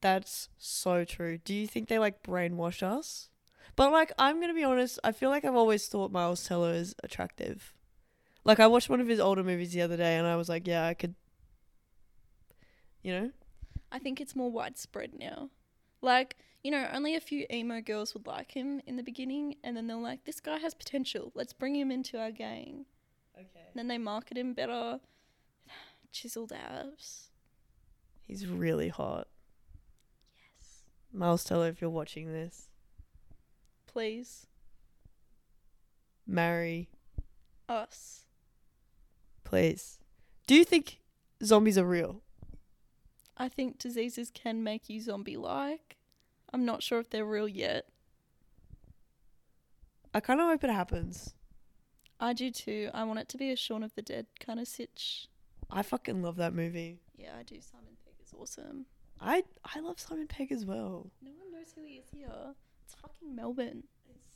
That's 0.00 0.50
so 0.58 1.04
true. 1.04 1.38
Do 1.38 1.54
you 1.54 1.66
think 1.66 1.88
they 1.88 1.98
like 1.98 2.22
brainwash 2.22 2.82
us? 2.82 3.30
But 3.76 3.92
like, 3.92 4.12
I'm 4.18 4.40
gonna 4.40 4.54
be 4.54 4.64
honest. 4.64 4.98
I 5.04 5.12
feel 5.12 5.30
like 5.30 5.44
I've 5.44 5.54
always 5.54 5.86
thought 5.88 6.12
Miles 6.12 6.46
Teller 6.46 6.72
is 6.72 6.94
attractive. 7.02 7.72
Like, 8.44 8.60
I 8.60 8.66
watched 8.66 8.90
one 8.90 9.00
of 9.00 9.08
his 9.08 9.20
older 9.20 9.42
movies 9.42 9.72
the 9.72 9.82
other 9.82 9.96
day, 9.96 10.16
and 10.16 10.26
I 10.26 10.36
was 10.36 10.48
like, 10.48 10.66
yeah, 10.66 10.86
I 10.86 10.94
could. 10.94 11.14
You 13.02 13.12
know, 13.12 13.30
I 13.92 13.98
think 13.98 14.20
it's 14.20 14.34
more 14.34 14.50
widespread 14.50 15.12
now. 15.18 15.50
Like, 16.02 16.36
you 16.62 16.70
know, 16.70 16.88
only 16.92 17.14
a 17.14 17.20
few 17.20 17.46
emo 17.52 17.80
girls 17.80 18.14
would 18.14 18.26
like 18.26 18.52
him 18.52 18.80
in 18.86 18.96
the 18.96 19.02
beginning, 19.02 19.56
and 19.62 19.76
then 19.76 19.86
they're 19.86 19.96
like, 19.96 20.24
this 20.24 20.40
guy 20.40 20.58
has 20.58 20.74
potential. 20.74 21.30
Let's 21.34 21.52
bring 21.52 21.76
him 21.76 21.90
into 21.90 22.18
our 22.18 22.30
gang. 22.30 22.86
okay. 23.34 23.66
And 23.68 23.74
then 23.76 23.88
they 23.88 23.98
market 23.98 24.38
him 24.38 24.54
better. 24.54 25.00
Chiseled 26.12 26.52
abs. 26.52 27.28
He's 28.22 28.46
really 28.46 28.88
hot. 28.88 29.28
Yes. 30.34 30.82
Miles 31.12 31.44
Teller, 31.44 31.68
if 31.68 31.80
you're 31.80 31.90
watching 31.90 32.32
this, 32.32 32.70
Please. 33.94 34.48
marry, 36.26 36.88
Us. 37.68 38.24
please. 39.44 40.00
Do 40.48 40.56
you 40.56 40.64
think 40.64 40.98
zombies 41.44 41.78
are 41.78 41.86
real? 41.86 42.20
I 43.36 43.48
think 43.48 43.78
diseases 43.78 44.32
can 44.34 44.64
make 44.64 44.88
you 44.90 45.00
zombie 45.00 45.36
like. 45.36 45.96
I'm 46.52 46.64
not 46.64 46.82
sure 46.82 46.98
if 46.98 47.08
they're 47.08 47.24
real 47.24 47.46
yet. 47.46 47.86
I 50.12 50.18
kind 50.18 50.40
of 50.40 50.48
hope 50.48 50.64
it 50.64 50.70
happens. 50.70 51.34
I 52.18 52.32
do 52.32 52.50
too. 52.50 52.90
I 52.92 53.04
want 53.04 53.20
it 53.20 53.28
to 53.28 53.36
be 53.38 53.52
a 53.52 53.56
Shaun 53.56 53.84
of 53.84 53.94
the 53.94 54.02
Dead 54.02 54.26
kind 54.40 54.58
of 54.58 54.66
sitch. 54.66 55.28
I 55.70 55.82
fucking 55.84 56.20
love 56.20 56.34
that 56.36 56.52
movie. 56.52 56.98
Yeah, 57.16 57.30
I 57.38 57.44
do. 57.44 57.60
Simon 57.60 57.96
Pegg 58.04 58.14
is 58.24 58.32
awesome. 58.36 58.86
I 59.20 59.44
I 59.72 59.78
love 59.78 60.00
Simon 60.00 60.26
Pegg 60.26 60.50
as 60.50 60.64
well. 60.64 61.12
No 61.22 61.30
one 61.38 61.52
knows 61.52 61.72
who 61.76 61.82
he 61.84 61.94
is 61.94 62.06
here. 62.12 62.54
It's 62.84 62.94
fucking 62.94 63.34
Melbourne. 63.34 63.84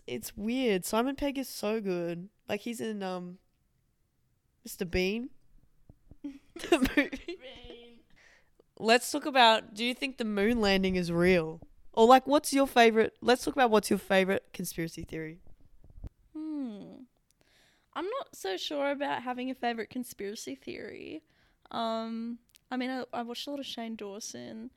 It's 0.06 0.30
it's 0.30 0.36
weird. 0.36 0.84
Simon 0.84 1.16
Pegg 1.16 1.38
is 1.38 1.48
so 1.48 1.80
good. 1.80 2.28
Like 2.48 2.60
he's 2.60 2.80
in 2.80 3.02
um 3.02 3.38
Mr. 4.66 4.88
Bean. 4.88 5.30
the 6.22 6.90
movie. 6.96 7.38
Let's 8.78 9.10
talk 9.10 9.26
about 9.26 9.74
do 9.74 9.84
you 9.84 9.94
think 9.94 10.18
the 10.18 10.24
moon 10.24 10.60
landing 10.60 10.96
is 10.96 11.12
real? 11.12 11.60
Or 11.92 12.06
like 12.06 12.26
what's 12.26 12.52
your 12.52 12.66
favorite 12.66 13.14
let's 13.20 13.44
talk 13.44 13.54
about 13.54 13.70
what's 13.70 13.90
your 13.90 13.98
favorite 13.98 14.44
conspiracy 14.52 15.04
theory. 15.04 15.38
Hmm. 16.34 17.02
I'm 17.94 18.04
not 18.04 18.28
so 18.34 18.56
sure 18.56 18.90
about 18.90 19.22
having 19.22 19.50
a 19.50 19.54
favorite 19.54 19.90
conspiracy 19.90 20.54
theory. 20.54 21.22
Um, 21.72 22.38
I 22.70 22.76
mean, 22.76 22.90
I, 22.90 23.04
I 23.12 23.22
watched 23.22 23.46
a 23.48 23.50
lot 23.50 23.58
of 23.58 23.66
Shane 23.66 23.96
Dawson. 23.96 24.70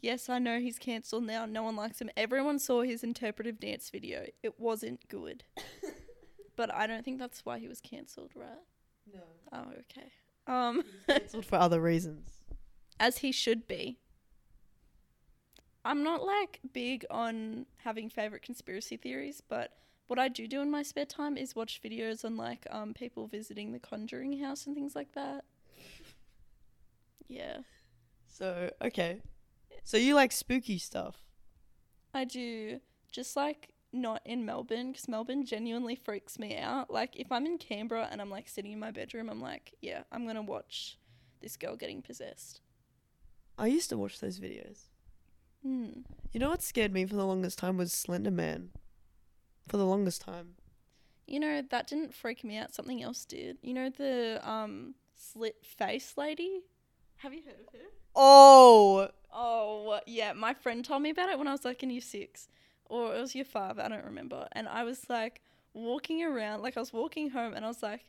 Yes, 0.00 0.28
I 0.28 0.38
know 0.38 0.60
he's 0.60 0.78
cancelled 0.78 1.24
now. 1.24 1.44
No 1.44 1.62
one 1.64 1.76
likes 1.76 2.00
him. 2.00 2.10
Everyone 2.16 2.58
saw 2.58 2.82
his 2.82 3.02
interpretive 3.02 3.58
dance 3.58 3.90
video. 3.90 4.26
It 4.42 4.58
wasn't 4.60 5.08
good. 5.08 5.44
but 6.56 6.72
I 6.72 6.86
don't 6.86 7.04
think 7.04 7.18
that's 7.18 7.44
why 7.44 7.58
he 7.58 7.66
was 7.68 7.80
cancelled, 7.80 8.30
right? 8.34 8.48
No. 9.12 9.20
Oh, 9.52 9.66
okay. 9.80 10.12
Um, 10.46 10.84
Cancelled 11.08 11.46
for 11.46 11.56
other 11.56 11.80
reasons. 11.80 12.30
as 13.00 13.18
he 13.18 13.32
should 13.32 13.66
be. 13.66 13.98
I'm 15.84 16.02
not 16.02 16.22
like 16.22 16.60
big 16.72 17.04
on 17.10 17.66
having 17.78 18.08
favorite 18.10 18.42
conspiracy 18.42 18.96
theories, 18.96 19.42
but 19.48 19.72
what 20.06 20.18
I 20.18 20.28
do 20.28 20.46
do 20.46 20.60
in 20.60 20.70
my 20.70 20.82
spare 20.82 21.06
time 21.06 21.36
is 21.36 21.54
watch 21.56 21.80
videos 21.82 22.24
on 22.24 22.36
like 22.36 22.66
um 22.70 22.94
people 22.94 23.26
visiting 23.26 23.72
the 23.72 23.78
Conjuring 23.78 24.38
house 24.40 24.66
and 24.66 24.74
things 24.74 24.94
like 24.94 25.12
that. 25.12 25.44
Yeah, 27.30 27.58
So, 28.26 28.70
okay. 28.80 29.20
So 29.88 29.96
you 29.96 30.14
like 30.14 30.32
spooky 30.32 30.76
stuff. 30.76 31.16
I 32.12 32.26
do. 32.26 32.78
Just 33.10 33.36
like 33.36 33.70
not 33.90 34.20
in 34.26 34.44
Melbourne 34.44 34.92
because 34.92 35.08
Melbourne 35.08 35.46
genuinely 35.46 35.94
freaks 35.94 36.38
me 36.38 36.58
out. 36.58 36.90
Like 36.90 37.16
if 37.16 37.32
I'm 37.32 37.46
in 37.46 37.56
Canberra 37.56 38.06
and 38.10 38.20
I'm 38.20 38.28
like 38.28 38.50
sitting 38.50 38.72
in 38.72 38.78
my 38.78 38.90
bedroom, 38.90 39.30
I'm 39.30 39.40
like, 39.40 39.72
yeah, 39.80 40.02
I'm 40.12 40.26
gonna 40.26 40.42
watch 40.42 40.98
this 41.40 41.56
girl 41.56 41.74
getting 41.74 42.02
possessed. 42.02 42.60
I 43.56 43.68
used 43.68 43.88
to 43.88 43.96
watch 43.96 44.20
those 44.20 44.38
videos. 44.38 44.90
Hmm. 45.62 46.02
You 46.32 46.40
know 46.40 46.50
what 46.50 46.62
scared 46.62 46.92
me 46.92 47.06
for 47.06 47.16
the 47.16 47.24
longest 47.24 47.58
time 47.58 47.78
was 47.78 47.90
Slender 47.90 48.30
Man. 48.30 48.68
For 49.68 49.78
the 49.78 49.86
longest 49.86 50.20
time. 50.20 50.56
You 51.26 51.40
know, 51.40 51.62
that 51.70 51.86
didn't 51.86 52.12
freak 52.12 52.44
me 52.44 52.58
out. 52.58 52.74
Something 52.74 53.02
else 53.02 53.24
did. 53.24 53.56
You 53.62 53.72
know 53.72 53.88
the 53.88 54.38
um 54.46 54.96
slit 55.16 55.64
face 55.64 56.12
lady? 56.18 56.64
Have 57.18 57.34
you 57.34 57.42
heard 57.42 57.60
of 57.60 57.72
her? 57.72 57.86
Oh, 58.14 59.08
Oh, 59.32 60.00
yeah. 60.06 60.32
My 60.32 60.54
friend 60.54 60.84
told 60.84 61.02
me 61.02 61.10
about 61.10 61.28
it 61.28 61.38
when 61.38 61.48
I 61.48 61.52
was 61.52 61.64
like 61.64 61.82
in 61.82 61.90
year 61.90 62.00
six. 62.00 62.48
Or 62.86 63.14
it 63.14 63.20
was 63.20 63.34
year 63.34 63.44
five, 63.44 63.78
I 63.78 63.88
don't 63.88 64.04
remember. 64.04 64.48
And 64.52 64.66
I 64.68 64.84
was 64.84 65.08
like 65.10 65.42
walking 65.74 66.22
around, 66.24 66.62
like 66.62 66.76
I 66.76 66.80
was 66.80 66.92
walking 66.92 67.30
home 67.30 67.52
and 67.54 67.64
I 67.64 67.68
was 67.68 67.82
like, 67.82 68.06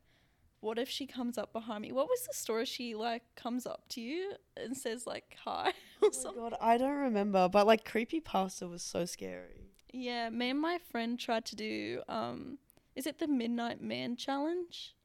what 0.61 0.79
if 0.79 0.89
she 0.89 1.05
comes 1.07 1.37
up 1.37 1.53
behind 1.53 1.81
me? 1.81 1.91
What 1.91 2.07
was 2.07 2.25
the 2.27 2.33
story? 2.33 2.65
She 2.65 2.95
like 2.95 3.23
comes 3.35 3.65
up 3.65 3.83
to 3.89 4.01
you 4.01 4.33
and 4.57 4.75
says 4.77 5.05
like 5.07 5.37
hi 5.43 5.73
or 6.01 6.09
Oh 6.11 6.11
my 6.11 6.11
something. 6.13 6.41
god, 6.49 6.55
I 6.61 6.77
don't 6.77 6.97
remember, 6.97 7.47
but 7.49 7.65
like 7.67 7.85
creepy 7.85 8.19
pasta 8.19 8.67
was 8.67 8.81
so 8.83 9.05
scary. 9.05 9.71
Yeah, 9.91 10.29
me 10.29 10.51
and 10.51 10.59
my 10.61 10.77
friend 10.77 11.19
tried 11.19 11.45
to 11.45 11.55
do 11.55 12.01
um 12.07 12.57
is 12.95 13.07
it 13.07 13.19
the 13.19 13.27
Midnight 13.27 13.81
Man 13.81 14.15
challenge? 14.15 14.95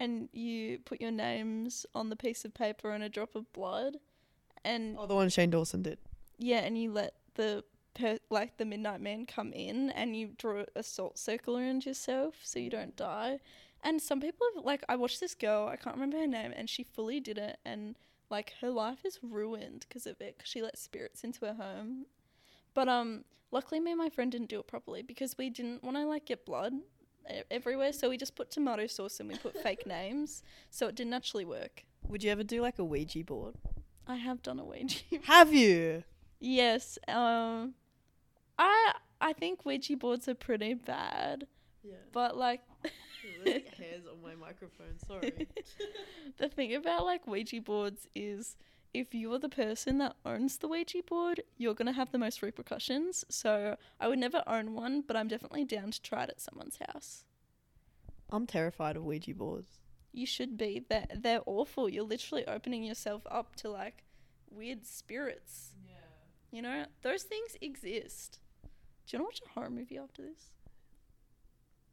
And 0.00 0.28
you 0.32 0.78
put 0.80 1.00
your 1.00 1.10
names 1.10 1.86
on 1.94 2.08
the 2.10 2.16
piece 2.16 2.44
of 2.44 2.52
paper 2.54 2.90
and 2.90 3.02
a 3.04 3.08
drop 3.08 3.34
of 3.34 3.52
blood. 3.52 3.98
And 4.64 4.96
Oh, 4.98 5.06
the 5.06 5.14
one 5.14 5.28
Shane 5.28 5.50
Dawson 5.50 5.82
did. 5.82 5.98
yeah, 6.38 6.58
and 6.60 6.76
you 6.80 6.90
let 6.92 7.14
the 7.34 7.64
per- 7.94 8.18
like 8.30 8.56
the 8.56 8.64
Midnight 8.64 9.00
Man 9.00 9.26
come 9.26 9.52
in 9.52 9.90
and 9.90 10.16
you 10.16 10.30
draw 10.36 10.64
a 10.74 10.82
salt 10.82 11.18
circle 11.18 11.56
around 11.58 11.86
yourself 11.86 12.36
so 12.42 12.58
you 12.58 12.70
don't 12.70 12.96
die. 12.96 13.38
And 13.82 14.00
some 14.00 14.20
people 14.20 14.46
have 14.54 14.64
like 14.64 14.82
I 14.88 14.96
watched 14.96 15.20
this 15.20 15.34
girl, 15.34 15.68
I 15.68 15.76
can't 15.76 15.94
remember 15.96 16.18
her 16.18 16.26
name, 16.26 16.52
and 16.56 16.68
she 16.68 16.82
fully 16.82 17.20
did 17.20 17.38
it 17.38 17.58
and 17.64 17.94
like 18.30 18.54
her 18.62 18.70
life 18.70 19.04
is 19.04 19.18
ruined 19.22 19.84
because 19.88 20.06
of 20.06 20.20
it 20.20 20.38
cuz 20.38 20.48
she 20.48 20.62
let 20.62 20.78
spirits 20.78 21.22
into 21.22 21.44
her 21.46 21.54
home. 21.54 22.06
But 22.72 22.88
um 22.88 23.24
luckily 23.50 23.78
me 23.80 23.92
and 23.92 23.98
my 23.98 24.08
friend 24.08 24.32
didn't 24.32 24.48
do 24.48 24.58
it 24.60 24.66
properly 24.66 25.02
because 25.02 25.36
we 25.38 25.50
didn't 25.50 25.84
want 25.84 25.96
to 25.98 26.06
like 26.06 26.24
get 26.24 26.46
blood 26.46 26.72
everywhere 27.50 27.92
so 27.92 28.08
we 28.10 28.16
just 28.16 28.34
put 28.36 28.50
tomato 28.50 28.86
sauce 28.86 29.20
and 29.20 29.28
we 29.28 29.36
put 29.36 29.56
fake 29.62 29.86
names 29.98 30.42
so 30.70 30.86
it 30.88 30.94
didn't 30.94 31.14
actually 31.14 31.44
work. 31.44 31.84
Would 32.08 32.22
you 32.22 32.30
ever 32.30 32.42
do 32.44 32.60
like 32.60 32.78
a 32.78 32.84
Ouija 32.84 33.24
board? 33.24 33.54
I 34.06 34.16
have 34.16 34.42
done 34.42 34.58
a 34.60 34.64
Ouija 34.64 35.00
Have 35.24 35.52
you? 35.54 36.04
Yes. 36.40 36.98
Um, 37.08 37.74
I 38.58 38.92
I 39.20 39.32
think 39.32 39.64
Ouija 39.64 39.96
boards 39.96 40.28
are 40.28 40.34
pretty 40.34 40.74
bad, 40.74 41.46
Yeah. 41.82 41.94
but 42.12 42.36
like 42.36 42.60
hairs 43.44 44.02
on 44.10 44.22
my 44.22 44.34
microphone. 44.34 44.98
Sorry. 45.06 45.48
the 46.36 46.48
thing 46.48 46.74
about 46.74 47.06
like 47.06 47.26
Ouija 47.26 47.60
boards 47.62 48.06
is 48.14 48.56
if 48.94 49.12
you're 49.14 49.38
the 49.40 49.48
person 49.48 49.98
that 49.98 50.14
owns 50.24 50.58
the 50.58 50.68
Ouija 50.68 51.02
board, 51.02 51.42
you're 51.58 51.74
gonna 51.74 51.92
have 51.92 52.12
the 52.12 52.18
most 52.18 52.40
repercussions. 52.42 53.24
So 53.28 53.76
I 54.00 54.08
would 54.08 54.18
never 54.18 54.42
own 54.46 54.72
one, 54.72 55.02
but 55.02 55.16
I'm 55.16 55.28
definitely 55.28 55.64
down 55.64 55.90
to 55.90 56.00
try 56.00 56.22
it 56.24 56.30
at 56.30 56.40
someone's 56.40 56.78
house. 56.92 57.24
I'm 58.30 58.46
terrified 58.46 58.96
of 58.96 59.04
Ouija 59.04 59.34
boards. 59.34 59.78
you 60.12 60.26
should 60.26 60.56
be. 60.56 60.84
They're, 60.88 61.06
they're 61.14 61.42
awful. 61.44 61.88
You're 61.88 62.04
literally 62.04 62.46
opening 62.46 62.84
yourself 62.84 63.22
up 63.30 63.56
to 63.56 63.68
like 63.68 64.04
weird 64.48 64.86
spirits. 64.86 65.72
Yeah. 65.86 65.94
You 66.52 66.62
know, 66.62 66.84
those 67.02 67.24
things 67.24 67.56
exist. 67.60 68.38
Do 69.06 69.16
you 69.16 69.22
want 69.22 69.34
to 69.34 69.42
watch 69.42 69.50
a 69.50 69.54
horror 69.58 69.70
movie 69.70 69.98
after 69.98 70.22
this? 70.22 70.52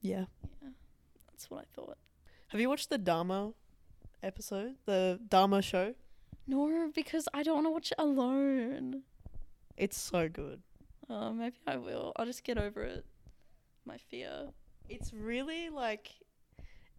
Yeah. 0.02 0.26
Yeah, 0.62 0.70
that's 1.28 1.50
what 1.50 1.62
I 1.62 1.66
thought. 1.76 1.98
Have 2.50 2.62
you 2.62 2.70
watched 2.70 2.90
the 2.90 3.00
Dahmer 3.00 3.54
episode? 4.22 4.76
The 4.86 5.20
Dahmer 5.28 5.64
show? 5.64 5.96
No, 6.48 6.92
because 6.94 7.28
I 7.34 7.44
don't 7.44 7.56
want 7.56 7.68
to 7.68 7.72
watch 7.72 7.92
it 7.92 7.98
alone. 8.02 9.04
It's 9.78 9.98
so 10.00 10.28
good. 10.28 10.62
Oh, 11.10 11.32
maybe 11.34 11.58
I 11.68 11.78
will. 11.78 12.14
I'll 12.16 12.26
just 12.26 12.44
get 12.44 12.58
over 12.58 12.84
it. 12.84 13.06
My 13.86 13.98
fear. 13.98 14.50
It's 14.90 15.14
really 15.14 15.70
like 15.70 16.12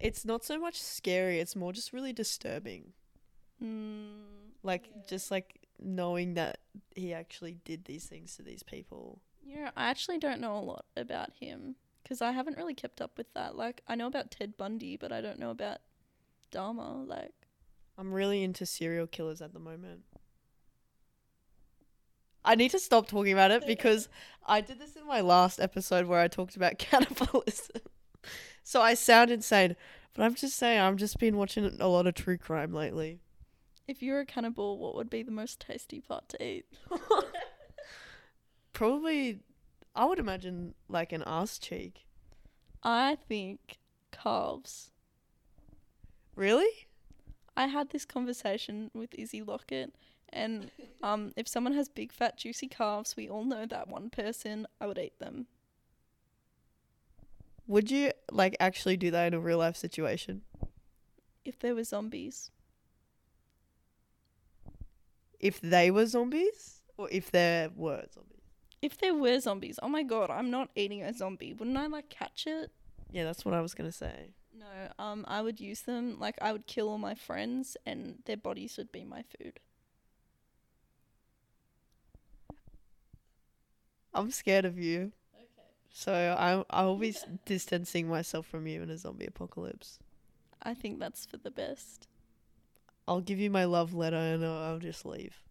it's 0.00 0.24
not 0.24 0.44
so 0.44 0.58
much 0.58 0.80
scary, 0.82 1.38
it's 1.38 1.54
more 1.54 1.72
just 1.72 1.92
really 1.92 2.12
disturbing. 2.12 2.92
Mm, 3.62 4.50
Like 4.62 4.88
Yeah. 4.94 5.02
just 5.08 5.30
like 5.30 5.60
knowing 5.78 6.34
that 6.34 6.58
he 6.96 7.12
actually 7.14 7.58
did 7.64 7.84
these 7.84 8.06
things 8.06 8.36
to 8.36 8.42
these 8.42 8.62
people. 8.62 9.20
know, 9.44 9.70
I 9.76 9.90
actually 9.90 10.18
don't 10.18 10.40
know 10.40 10.56
a 10.56 10.60
lot 10.60 10.86
about 10.96 11.32
him 11.34 11.76
because 12.02 12.20
I 12.22 12.32
haven't 12.32 12.56
really 12.56 12.74
kept 12.74 13.00
up 13.00 13.16
with 13.18 13.32
that. 13.34 13.54
Like, 13.56 13.82
I 13.86 13.94
know 13.94 14.06
about 14.06 14.30
Ted 14.30 14.56
Bundy, 14.56 14.96
but 14.96 15.12
I 15.12 15.20
don't 15.20 15.38
know 15.38 15.50
about 15.50 15.78
Dahmer. 16.50 17.06
Like, 17.06 17.41
I'm 17.98 18.12
really 18.12 18.42
into 18.42 18.66
serial 18.66 19.06
killers 19.06 19.40
at 19.42 19.52
the 19.52 19.58
moment. 19.60 20.02
I 22.44 22.54
need 22.56 22.70
to 22.72 22.78
stop 22.78 23.06
talking 23.06 23.32
about 23.32 23.52
it 23.52 23.66
because 23.66 24.08
I 24.46 24.60
did 24.60 24.80
this 24.80 24.96
in 24.96 25.06
my 25.06 25.20
last 25.20 25.60
episode 25.60 26.06
where 26.06 26.20
I 26.20 26.26
talked 26.28 26.56
about 26.56 26.78
cannibalism. 26.78 27.82
so 28.64 28.80
I 28.82 28.94
sound 28.94 29.30
insane, 29.30 29.76
but 30.14 30.24
I'm 30.24 30.34
just 30.34 30.56
saying 30.56 30.80
I've 30.80 30.96
just 30.96 31.18
been 31.18 31.36
watching 31.36 31.64
a 31.78 31.86
lot 31.88 32.06
of 32.08 32.14
true 32.14 32.38
crime 32.38 32.72
lately. 32.72 33.20
if 33.86 34.02
you're 34.02 34.20
a 34.20 34.26
cannibal, 34.26 34.78
what 34.78 34.96
would 34.96 35.08
be 35.10 35.22
the 35.22 35.30
most 35.30 35.60
tasty 35.60 36.00
part 36.00 36.28
to 36.30 36.44
eat? 36.44 36.66
Probably, 38.72 39.40
I 39.94 40.04
would 40.06 40.18
imagine 40.18 40.74
like 40.88 41.12
an 41.12 41.22
ass 41.26 41.58
cheek. 41.58 42.06
I 42.82 43.16
think 43.28 43.78
calves. 44.10 44.90
Really? 46.34 46.88
I 47.56 47.66
had 47.66 47.90
this 47.90 48.04
conversation 48.04 48.90
with 48.94 49.14
Izzy 49.14 49.42
Lockett, 49.42 49.94
and 50.30 50.70
um, 51.02 51.32
if 51.36 51.46
someone 51.46 51.74
has 51.74 51.88
big, 51.88 52.12
fat, 52.12 52.38
juicy 52.38 52.68
calves, 52.68 53.14
we 53.16 53.28
all 53.28 53.44
know 53.44 53.66
that 53.66 53.88
one 53.88 54.08
person. 54.10 54.66
I 54.80 54.86
would 54.86 54.98
eat 54.98 55.18
them. 55.18 55.46
Would 57.66 57.90
you 57.90 58.12
like 58.30 58.56
actually 58.58 58.96
do 58.96 59.10
that 59.10 59.26
in 59.28 59.34
a 59.34 59.40
real 59.40 59.58
life 59.58 59.76
situation? 59.76 60.42
If 61.44 61.58
there 61.58 61.74
were 61.74 61.84
zombies, 61.84 62.50
If 65.40 65.60
they 65.60 65.90
were 65.90 66.06
zombies, 66.06 66.82
or 66.96 67.08
if 67.10 67.30
there 67.32 67.68
were 67.74 68.04
zombies? 68.14 68.28
if 68.80 68.98
there 68.98 69.14
were 69.14 69.38
zombies, 69.40 69.78
oh 69.82 69.88
my 69.88 70.02
god, 70.02 70.30
I'm 70.30 70.50
not 70.50 70.70
eating 70.74 71.02
a 71.02 71.12
zombie. 71.12 71.52
Wouldn't 71.52 71.76
I 71.76 71.86
like 71.86 72.08
catch 72.08 72.46
it? 72.46 72.70
Yeah, 73.10 73.24
that's 73.24 73.44
what 73.44 73.54
I 73.54 73.60
was 73.60 73.74
gonna 73.74 73.92
say. 73.92 74.30
No, 74.62 75.04
um, 75.04 75.24
I 75.28 75.42
would 75.42 75.60
use 75.60 75.82
them. 75.82 76.18
Like, 76.20 76.38
I 76.40 76.52
would 76.52 76.66
kill 76.66 76.88
all 76.88 76.98
my 76.98 77.14
friends, 77.14 77.76
and 77.86 78.22
their 78.26 78.36
bodies 78.36 78.76
would 78.78 78.92
be 78.92 79.04
my 79.04 79.22
food. 79.22 79.60
I'm 84.14 84.30
scared 84.30 84.64
of 84.64 84.78
you. 84.78 85.12
Okay. 85.34 85.68
So 85.90 86.36
I'm 86.38 86.64
I'll 86.70 86.96
be 86.96 87.14
distancing 87.46 88.08
myself 88.08 88.46
from 88.46 88.66
you 88.66 88.82
in 88.82 88.90
a 88.90 88.98
zombie 88.98 89.26
apocalypse. 89.26 89.98
I 90.62 90.74
think 90.74 90.98
that's 91.00 91.26
for 91.26 91.36
the 91.38 91.50
best. 91.50 92.08
I'll 93.08 93.20
give 93.20 93.38
you 93.38 93.50
my 93.50 93.64
love 93.64 93.94
letter 93.94 94.16
and 94.16 94.44
I'll, 94.44 94.58
I'll 94.58 94.78
just 94.78 95.04
leave. 95.06 95.42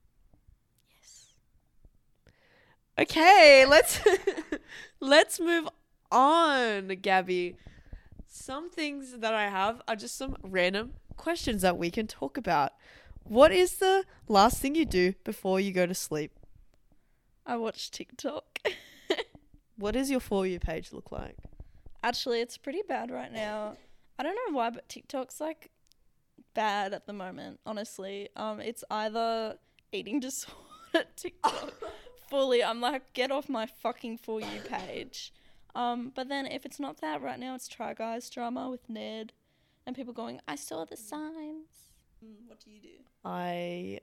Yes. 0.89 1.33
Okay, 2.99 3.65
let's 3.67 3.99
let's 4.99 5.39
move 5.39 5.67
on, 6.11 6.87
Gabby. 7.01 7.57
Some 8.33 8.69
things 8.69 9.17
that 9.17 9.33
I 9.33 9.49
have 9.49 9.81
are 9.89 9.95
just 9.97 10.17
some 10.17 10.37
random 10.41 10.93
questions 11.17 11.63
that 11.63 11.77
we 11.77 11.91
can 11.91 12.07
talk 12.07 12.37
about. 12.37 12.71
What 13.25 13.51
is 13.51 13.75
the 13.75 14.05
last 14.29 14.59
thing 14.59 14.73
you 14.73 14.85
do 14.85 15.15
before 15.25 15.59
you 15.59 15.73
go 15.73 15.85
to 15.85 15.93
sleep? 15.93 16.31
I 17.45 17.57
watch 17.57 17.91
TikTok. 17.91 18.59
What 19.75 19.95
does 19.95 20.11
your 20.11 20.19
for 20.19 20.45
you 20.45 20.59
page 20.59 20.93
look 20.93 21.11
like? 21.11 21.35
Actually, 22.03 22.39
it's 22.39 22.55
pretty 22.55 22.83
bad 22.87 23.09
right 23.09 23.33
now. 23.33 23.77
I 24.19 24.21
don't 24.21 24.35
know 24.35 24.55
why, 24.55 24.69
but 24.69 24.87
TikTok's 24.87 25.41
like 25.41 25.71
bad 26.53 26.93
at 26.93 27.07
the 27.07 27.13
moment. 27.13 27.59
Honestly, 27.65 28.29
um, 28.35 28.59
it's 28.59 28.83
either 28.91 29.57
eating 29.91 30.19
disorder 30.21 31.09
TikTok 31.15 31.73
fully. 32.29 32.63
I'm 32.63 32.79
like, 32.79 33.11
get 33.13 33.31
off 33.31 33.49
my 33.49 33.65
fucking 33.65 34.19
for 34.19 34.39
you 34.39 34.61
page. 34.69 35.33
Um, 35.75 36.11
but 36.13 36.27
then 36.27 36.45
if 36.45 36.65
it's 36.65 36.79
not 36.79 36.99
that 37.01 37.21
right 37.21 37.39
now, 37.39 37.55
it's 37.55 37.67
Try 37.67 37.93
Guys 37.93 38.29
drama 38.29 38.69
with 38.69 38.89
Ned, 38.89 39.33
and 39.85 39.95
people 39.95 40.13
going, 40.13 40.41
I 40.47 40.55
saw 40.55 40.85
the 40.85 40.97
signs. 40.97 41.89
Mm, 42.23 42.47
what 42.47 42.59
do 42.59 42.71
you 42.71 42.81
do? 42.81 42.89
I 43.23 43.99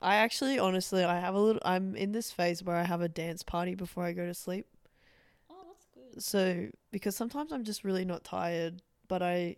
I 0.00 0.16
actually 0.16 0.58
honestly 0.58 1.04
I 1.04 1.20
have 1.20 1.34
a 1.34 1.40
little 1.40 1.62
I'm 1.64 1.96
in 1.96 2.12
this 2.12 2.30
phase 2.30 2.62
where 2.62 2.76
I 2.76 2.84
have 2.84 3.00
a 3.00 3.08
dance 3.08 3.42
party 3.42 3.74
before 3.74 4.04
I 4.04 4.12
go 4.12 4.26
to 4.26 4.34
sleep. 4.34 4.66
Oh, 5.50 5.54
that's 5.66 5.86
good. 5.94 6.22
So 6.22 6.68
because 6.90 7.16
sometimes 7.16 7.52
I'm 7.52 7.64
just 7.64 7.84
really 7.84 8.04
not 8.04 8.24
tired, 8.24 8.82
but 9.08 9.22
I 9.22 9.56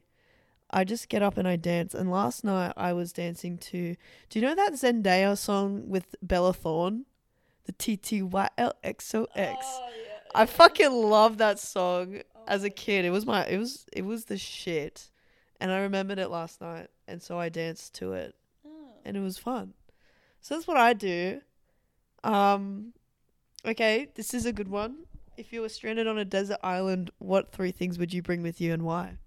I 0.71 0.85
just 0.85 1.09
get 1.09 1.23
up 1.23 1.37
and 1.39 1.49
I 1.49 1.57
dance. 1.57 1.95
And 1.95 2.11
last 2.11 2.45
night 2.45 2.73
I 2.77 2.93
was 2.93 3.13
dancing 3.13 3.59
to 3.59 3.97
Do 4.31 4.39
you 4.39 4.45
know 4.47 4.55
that 4.55 4.75
Zendaya 4.75 5.37
song 5.37 5.89
with 5.89 6.15
Bella 6.23 6.53
Thorne? 6.53 7.07
The 7.65 7.73
T 7.73 7.97
T 7.97 8.23
Y 8.23 8.49
L 8.57 8.73
X 8.83 9.15
O 9.15 9.27
X. 9.35 9.67
Oh, 9.69 9.89
yeah. 10.03 10.08
I 10.35 10.47
fucking 10.47 10.93
love 10.93 11.39
that 11.39 11.59
song 11.59 12.21
as 12.47 12.65
a 12.65 12.71
kid. 12.71 13.05
It 13.05 13.11
was 13.11 13.27
my 13.27 13.47
it 13.47 13.59
was 13.59 13.87
it 13.93 14.05
was 14.05 14.27
the 14.27 14.39
shit. 14.39 15.11
And 15.61 15.73
I 15.73 15.81
remembered 15.81 16.19
it 16.19 16.29
last 16.29 16.61
night 16.61 16.89
and 17.07 17.21
so 17.23 17.39
I 17.39 17.49
danced 17.49 17.95
to 17.97 18.13
it 18.13 18.35
Oh. 18.67 18.93
and 19.05 19.17
it 19.17 19.21
was 19.21 19.39
fun. 19.39 19.75
So 20.41 20.55
that's 20.55 20.67
what 20.69 20.77
I 20.77 20.93
do. 20.93 21.41
Um 22.25 22.93
okay, 23.65 24.09
this 24.15 24.35
is 24.35 24.47
a 24.47 24.53
good 24.53 24.69
one. 24.69 25.05
If 25.37 25.53
you 25.53 25.61
were 25.61 25.69
stranded 25.69 26.07
on 26.07 26.19
a 26.19 26.25
desert 26.25 26.59
island, 26.63 27.11
what 27.19 27.53
three 27.53 27.71
things 27.71 27.99
would 27.99 28.13
you 28.13 28.23
bring 28.23 28.43
with 28.43 28.61
you 28.61 28.73
and 28.73 28.83
why? 28.83 29.19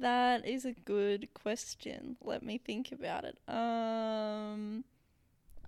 That 0.00 0.46
is 0.46 0.64
a 0.64 0.72
good 0.72 1.28
question. 1.34 2.16
Let 2.22 2.42
me 2.42 2.58
think 2.58 2.90
about 2.92 3.24
it. 3.24 3.36
Um, 3.48 4.84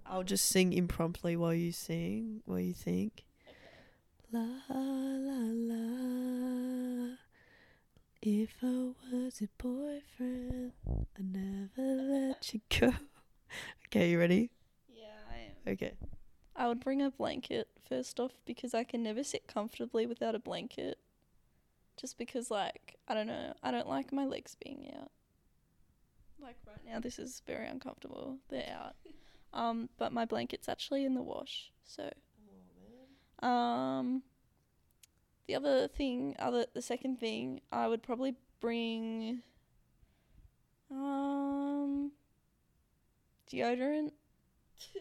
I'll 0.07 0.23
just 0.23 0.47
sing 0.47 0.73
impromptu 0.73 1.39
while 1.39 1.53
you 1.55 1.71
sing, 1.73 2.43
while 2.45 2.61
you 2.61 2.73
think. 2.75 3.25
La 4.33 4.41
la 4.69 5.39
la. 5.53 7.17
If 8.23 8.57
I 8.63 8.91
was 9.13 9.41
your 9.41 9.51
boyfriend, 9.59 10.73
I'd 10.89 11.33
never 11.33 11.83
let 11.83 12.53
you 12.55 12.61
go. 12.81 12.93
Okay, 13.87 14.11
you 14.11 14.19
ready? 14.19 14.51
yeah, 14.89 15.15
I 15.31 15.37
am. 15.69 15.73
Okay. 15.75 15.93
I 16.57 16.67
would 16.67 16.81
bring 16.81 17.01
a 17.01 17.11
blanket 17.11 17.69
first 17.89 18.19
off 18.19 18.33
because 18.45 18.75
I 18.75 18.83
can 18.83 19.03
never 19.03 19.23
sit 19.23 19.47
comfortably 19.47 20.07
without 20.07 20.35
a 20.35 20.41
blanket. 20.41 20.99
Just 21.97 22.19
because, 22.19 22.51
like, 22.51 22.97
I 23.07 23.15
don't 23.15 23.29
know, 23.29 23.55
I 23.63 23.71
don't 23.71 23.89
like 23.89 24.13
my 24.13 24.27
legs 24.27 24.57
being 24.63 24.91
out. 25.01 25.11
Like 26.43 26.57
right 26.67 26.85
now, 26.85 26.99
this 26.99 27.19
is 27.21 27.43
very 27.47 27.69
uncomfortable. 27.69 28.39
They're 28.51 28.69
out. 28.77 28.97
Um, 29.55 29.89
but 29.99 30.13
my 30.13 30.25
blanket's 30.25 30.69
actually 30.69 31.05
in 31.05 31.15
the 31.15 31.23
wash. 31.23 31.71
So, 31.85 32.11
um, 33.43 34.23
the 35.47 35.55
other 35.55 35.89
thing, 35.89 36.35
other 36.39 36.67
the 36.75 36.83
second 36.83 37.21
thing, 37.21 37.61
I 37.71 37.89
would 37.89 38.03
probably 38.03 38.35
bring, 38.61 39.43
um, 40.91 42.13
deodorant. 43.51 44.13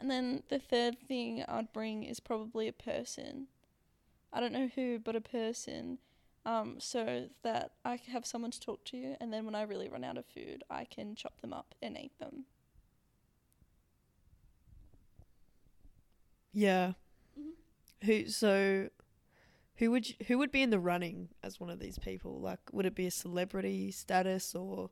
And 0.00 0.10
then 0.10 0.42
the 0.48 0.58
third 0.58 0.96
thing 1.06 1.44
I'd 1.46 1.74
bring 1.74 2.04
is 2.04 2.20
probably 2.20 2.66
a 2.66 2.72
person. 2.72 3.48
I 4.32 4.40
don't 4.40 4.52
know 4.52 4.70
who, 4.74 4.98
but 4.98 5.14
a 5.14 5.20
person. 5.20 5.98
Um, 6.46 6.76
so 6.78 7.28
that 7.42 7.72
I 7.84 8.00
have 8.10 8.24
someone 8.24 8.50
to 8.50 8.60
talk 8.60 8.82
to, 8.86 9.16
and 9.20 9.30
then 9.30 9.44
when 9.44 9.54
I 9.54 9.60
really 9.62 9.90
run 9.90 10.04
out 10.04 10.16
of 10.16 10.24
food, 10.24 10.64
I 10.70 10.84
can 10.86 11.14
chop 11.14 11.38
them 11.42 11.52
up 11.52 11.74
and 11.82 11.98
eat 11.98 12.18
them. 12.18 12.44
Yeah. 16.54 16.92
Who 18.04 18.28
so 18.28 18.88
who 19.76 19.90
would 19.92 20.08
you, 20.10 20.16
who 20.28 20.38
would 20.38 20.52
be 20.52 20.62
in 20.62 20.70
the 20.70 20.80
running 20.80 21.30
as 21.42 21.60
one 21.60 21.70
of 21.70 21.80
these 21.80 21.98
people? 21.98 22.40
Like 22.40 22.60
would 22.72 22.86
it 22.86 22.94
be 22.94 23.06
a 23.06 23.10
celebrity 23.10 23.90
status 23.92 24.54
or 24.54 24.90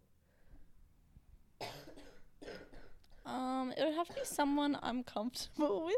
Um, 3.26 3.72
it 3.76 3.84
would 3.84 3.94
have 3.94 4.08
to 4.08 4.14
be 4.14 4.24
someone 4.24 4.78
I'm 4.82 5.02
comfortable 5.04 5.84
with. 5.86 5.96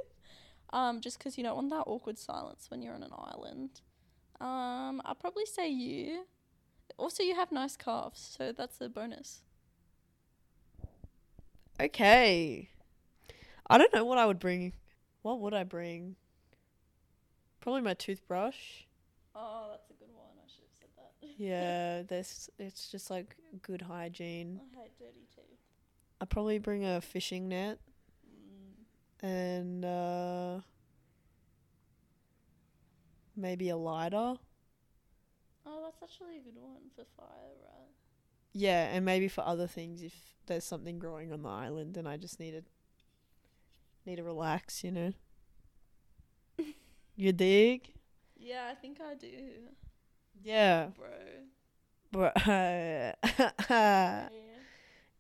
Um, 0.73 1.01
just 1.01 1.18
'cause 1.20 1.37
you 1.37 1.44
don't 1.44 1.57
want 1.57 1.70
that 1.70 1.85
awkward 1.87 2.18
silence 2.18 2.70
when 2.70 2.83
you're 2.83 2.94
on 2.94 3.03
an 3.03 3.12
island. 3.12 3.81
Um, 4.40 5.03
I'd 5.05 5.18
probably 5.20 5.46
say 5.46 5.68
you. 5.68 6.27
Also, 6.99 7.23
you 7.23 7.35
have 7.37 7.53
nice 7.53 7.77
calves, 7.77 8.20
so 8.38 8.53
that's 8.53 8.81
a 8.81 8.88
bonus. 8.88 9.42
Okay. 11.81 12.68
I 13.68 13.79
don't 13.79 13.92
know 13.94 14.05
what 14.05 14.18
I 14.18 14.27
would 14.27 14.38
bring. 14.38 14.75
What 15.23 15.40
would 15.40 15.55
I 15.55 15.64
bring? 15.64 16.16
Probably 17.61 17.83
my 17.83 17.94
toothbrush. 17.94 18.57
Oh, 19.35 19.68
that's 19.70 19.90
a 19.90 19.94
good 19.94 20.09
one. 20.14 20.27
I 20.42 20.49
should 20.49 20.64
have 20.64 20.79
said 20.81 20.88
that. 20.96 21.12
Yeah, 21.44 22.03
this 22.03 22.51
it's 22.59 22.90
just 22.90 23.11
like 23.11 23.37
good 23.62 23.83
hygiene. 23.83 24.61
I 24.77 24.83
hate 24.83 24.99
dirty 24.99 25.27
teeth. 25.35 25.59
I'd 26.20 26.31
probably 26.31 26.59
bring 26.59 26.85
a 26.85 27.01
fishing 27.01 27.49
net 27.49 27.79
Mm. 29.23 29.27
and 29.29 29.85
uh 29.85 30.61
maybe 33.37 33.68
a 33.70 33.77
lighter. 33.77 34.35
Oh, 35.66 35.83
that's 35.85 36.03
actually 36.03 36.37
a 36.38 36.40
good 36.40 36.57
one 36.61 36.90
for 36.94 37.05
fire, 37.16 37.27
right? 37.62 37.88
Yeah, 38.53 38.88
and 38.92 39.05
maybe 39.05 39.29
for 39.29 39.42
other 39.46 39.66
things 39.66 40.03
if 40.03 40.14
there's 40.46 40.64
something 40.64 40.99
growing 40.99 41.33
on 41.33 41.42
the 41.42 41.49
island 41.49 41.96
and 41.96 42.09
I 42.09 42.16
just 42.16 42.40
need 42.40 42.53
to 42.53 42.62
need 44.07 44.16
to 44.16 44.25
relax, 44.25 44.83
you 44.83 44.90
know. 44.90 45.12
You 47.20 47.33
dig? 47.33 47.92
Yeah, 48.37 48.68
I 48.70 48.74
think 48.74 49.00
I 49.00 49.14
do, 49.14 49.28
Yeah. 50.42 50.88
bro. 50.96 51.09
Yeah. 52.46 54.28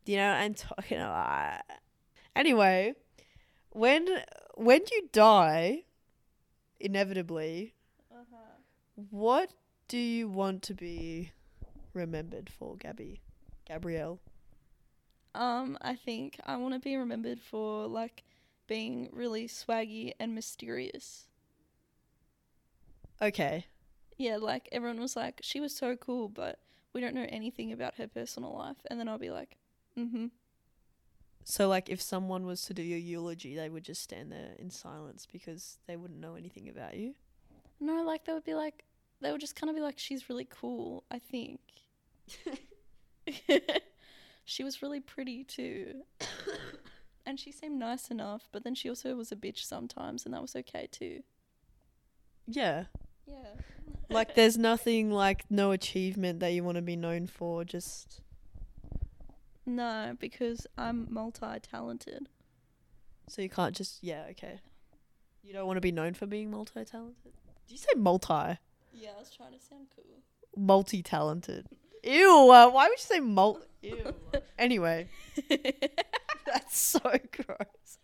Do 0.04 0.12
you 0.12 0.18
know 0.18 0.30
I'm 0.32 0.54
talking 0.54 0.98
a 0.98 1.08
lot. 1.08 1.64
Anyway, 2.34 2.94
when 3.70 4.06
when 4.56 4.80
you 4.90 5.08
die, 5.12 5.84
inevitably, 6.80 7.74
Uh-huh. 8.12 8.36
what 9.10 9.52
do 9.88 9.98
you 9.98 10.28
want 10.28 10.62
to 10.64 10.74
be 10.74 11.32
remembered 11.94 12.48
for, 12.50 12.76
Gabby? 12.76 13.20
Gabrielle. 13.66 14.20
Um, 15.34 15.78
I 15.80 15.94
think 15.94 16.40
I 16.44 16.56
want 16.56 16.74
to 16.74 16.80
be 16.80 16.96
remembered 16.96 17.40
for 17.40 17.86
like 17.86 18.24
being 18.66 19.08
really 19.12 19.46
swaggy 19.48 20.12
and 20.18 20.34
mysterious. 20.34 21.26
Okay. 23.22 23.66
Yeah, 24.16 24.36
like 24.36 24.68
everyone 24.72 25.00
was 25.00 25.16
like, 25.16 25.40
she 25.42 25.60
was 25.60 25.74
so 25.74 25.96
cool, 25.96 26.28
but 26.28 26.58
we 26.92 27.00
don't 27.00 27.14
know 27.14 27.26
anything 27.28 27.72
about 27.72 27.96
her 27.96 28.06
personal 28.06 28.54
life. 28.54 28.76
And 28.90 28.98
then 28.98 29.08
I'll 29.08 29.18
be 29.18 29.30
like, 29.30 29.56
mm-hmm. 29.98 30.26
So 31.44 31.68
like 31.68 31.88
if 31.88 32.00
someone 32.00 32.46
was 32.46 32.62
to 32.62 32.74
do 32.74 32.82
your 32.82 32.98
eulogy, 32.98 33.56
they 33.56 33.68
would 33.68 33.84
just 33.84 34.02
stand 34.02 34.30
there 34.30 34.52
in 34.58 34.70
silence 34.70 35.26
because 35.30 35.78
they 35.86 35.96
wouldn't 35.96 36.20
know 36.20 36.34
anything 36.34 36.68
about 36.68 36.96
you. 36.96 37.14
No, 37.80 38.02
like 38.02 38.24
they 38.24 38.32
would 38.32 38.44
be 38.44 38.54
like, 38.54 38.84
they 39.20 39.32
would 39.32 39.40
just 39.40 39.56
kind 39.56 39.70
of 39.70 39.76
be 39.76 39.82
like, 39.82 39.98
she's 39.98 40.28
really 40.28 40.48
cool. 40.50 41.04
I 41.10 41.18
think. 41.18 41.60
she 44.44 44.64
was 44.64 44.82
really 44.82 45.00
pretty 45.00 45.44
too. 45.44 46.02
and 47.26 47.40
she 47.40 47.52
seemed 47.52 47.78
nice 47.78 48.10
enough, 48.10 48.48
but 48.52 48.64
then 48.64 48.74
she 48.74 48.88
also 48.88 49.14
was 49.14 49.32
a 49.32 49.36
bitch 49.36 49.64
sometimes, 49.64 50.24
and 50.24 50.34
that 50.34 50.42
was 50.42 50.56
okay 50.56 50.88
too. 50.90 51.22
Yeah. 52.46 52.84
Yeah. 53.30 53.60
Like 54.08 54.34
there's 54.34 54.58
nothing 54.58 55.10
like 55.12 55.44
no 55.50 55.70
achievement 55.70 56.40
that 56.40 56.52
you 56.52 56.64
want 56.64 56.76
to 56.76 56.82
be 56.82 56.96
known 56.96 57.26
for, 57.28 57.64
just 57.64 58.20
No, 59.66 60.16
because 60.18 60.66
I'm 60.76 61.06
multi 61.10 61.46
talented. 61.62 62.28
so 63.28 63.40
you 63.42 63.48
can't 63.48 63.74
just 63.76 64.02
yeah, 64.02 64.24
okay. 64.30 64.60
You 65.42 65.52
don't 65.52 65.66
want 65.66 65.76
to 65.78 65.80
be 65.80 65.92
known 65.92 66.12
for 66.14 66.26
being 66.26 66.50
multi-talented. 66.50 67.32
Did 67.66 67.72
you 67.72 67.78
say 67.78 67.88
multi? 67.96 68.58
Yeah, 68.92 69.10
I 69.16 69.18
was 69.18 69.30
trying 69.30 69.52
to 69.52 69.58
sound 69.58 69.86
cool. 69.96 70.04
multi-talented. 70.56 71.66
Ew, 72.04 72.50
uh, 72.52 72.68
why 72.70 72.84
would 72.88 72.98
you 72.98 73.04
say 73.04 73.20
mul? 73.20 73.60
Ew. 73.82 74.14
anyway, 74.58 75.08
that's 75.48 76.78
so 76.78 77.00
gross. 77.00 77.98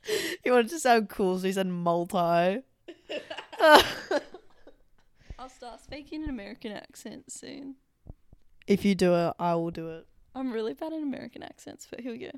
You 0.45 0.53
wanted 0.53 0.71
to 0.71 0.79
sound 0.81 1.09
cool, 1.11 1.39
so 1.39 1.47
you 1.47 1.53
said 1.53 1.67
multi. 1.67 2.63
I'll 5.39 5.49
start 5.49 5.81
speaking 5.83 6.23
an 6.25 6.31
American 6.31 6.73
accent 6.73 7.31
soon. 7.31 7.77
if 8.67 8.85
you 8.85 8.95
do 8.95 9.15
it, 9.15 9.35
I 9.39 9.55
will 9.55 9.71
do 9.71 9.91
it. 9.91 10.07
I'm 10.35 10.53
really 10.53 10.75
bad 10.75 10.93
at 10.93 11.03
American 11.03 11.43
accents, 11.43 11.87
but 11.89 12.01
here 12.01 12.13
we 12.13 12.19
go. 12.19 12.31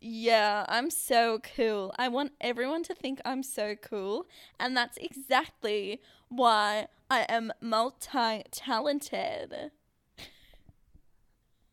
Yeah, 0.00 0.64
I'm 0.68 0.88
so 0.90 1.40
cool. 1.56 1.92
I 1.98 2.08
want 2.08 2.32
everyone 2.40 2.82
to 2.84 2.94
think 2.94 3.20
I'm 3.24 3.42
so 3.42 3.74
cool, 3.76 4.26
and 4.58 4.76
that's 4.76 4.96
exactly 4.96 6.00
why 6.28 6.86
I 7.10 7.26
am 7.28 7.52
multi 7.60 8.44
talented. 8.50 9.72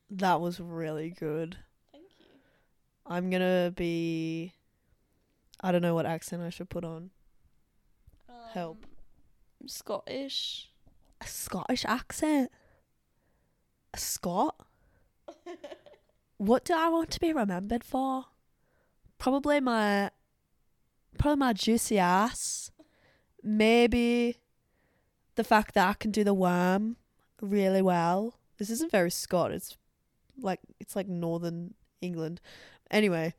That 0.10 0.42
was 0.42 0.60
really 0.60 1.10
good. 1.10 1.58
Thank 1.92 2.06
you. 2.20 2.26
I'm 3.06 3.30
gonna 3.30 3.72
be. 3.76 4.54
I 5.62 5.72
don't 5.72 5.82
know 5.82 5.96
what 5.96 6.06
accent 6.06 6.44
I 6.44 6.50
should 6.50 6.70
put 6.70 6.84
on. 6.84 7.12
Um, 8.30 8.36
Help. 8.54 8.86
Scottish. 9.66 10.70
A 11.22 11.28
Scottish 11.28 11.86
accent. 11.86 12.52
A 13.94 13.98
Scot. 13.98 14.56
What 16.38 16.66
do 16.66 16.74
I 16.76 16.90
want 16.90 17.10
to 17.12 17.20
be 17.20 17.34
remembered 17.34 17.84
for? 17.84 18.26
Probably 19.18 19.60
my 19.60 20.12
probably 21.18 21.40
my 21.40 21.54
juicy 21.54 21.98
ass. 21.98 22.72
Maybe 23.42 24.38
the 25.36 25.44
fact 25.44 25.74
that 25.74 25.88
I 25.88 25.94
can 25.94 26.12
do 26.12 26.24
the 26.24 26.34
worm 26.34 26.98
really 27.42 27.82
well. 27.82 28.36
This 28.58 28.70
isn't 28.70 28.92
very 28.92 29.10
Scot. 29.10 29.52
It's 29.52 29.78
like 30.40 30.60
it's 30.80 30.96
like 30.96 31.08
northern 31.08 31.74
England. 32.02 32.40
Anyway. 32.92 33.34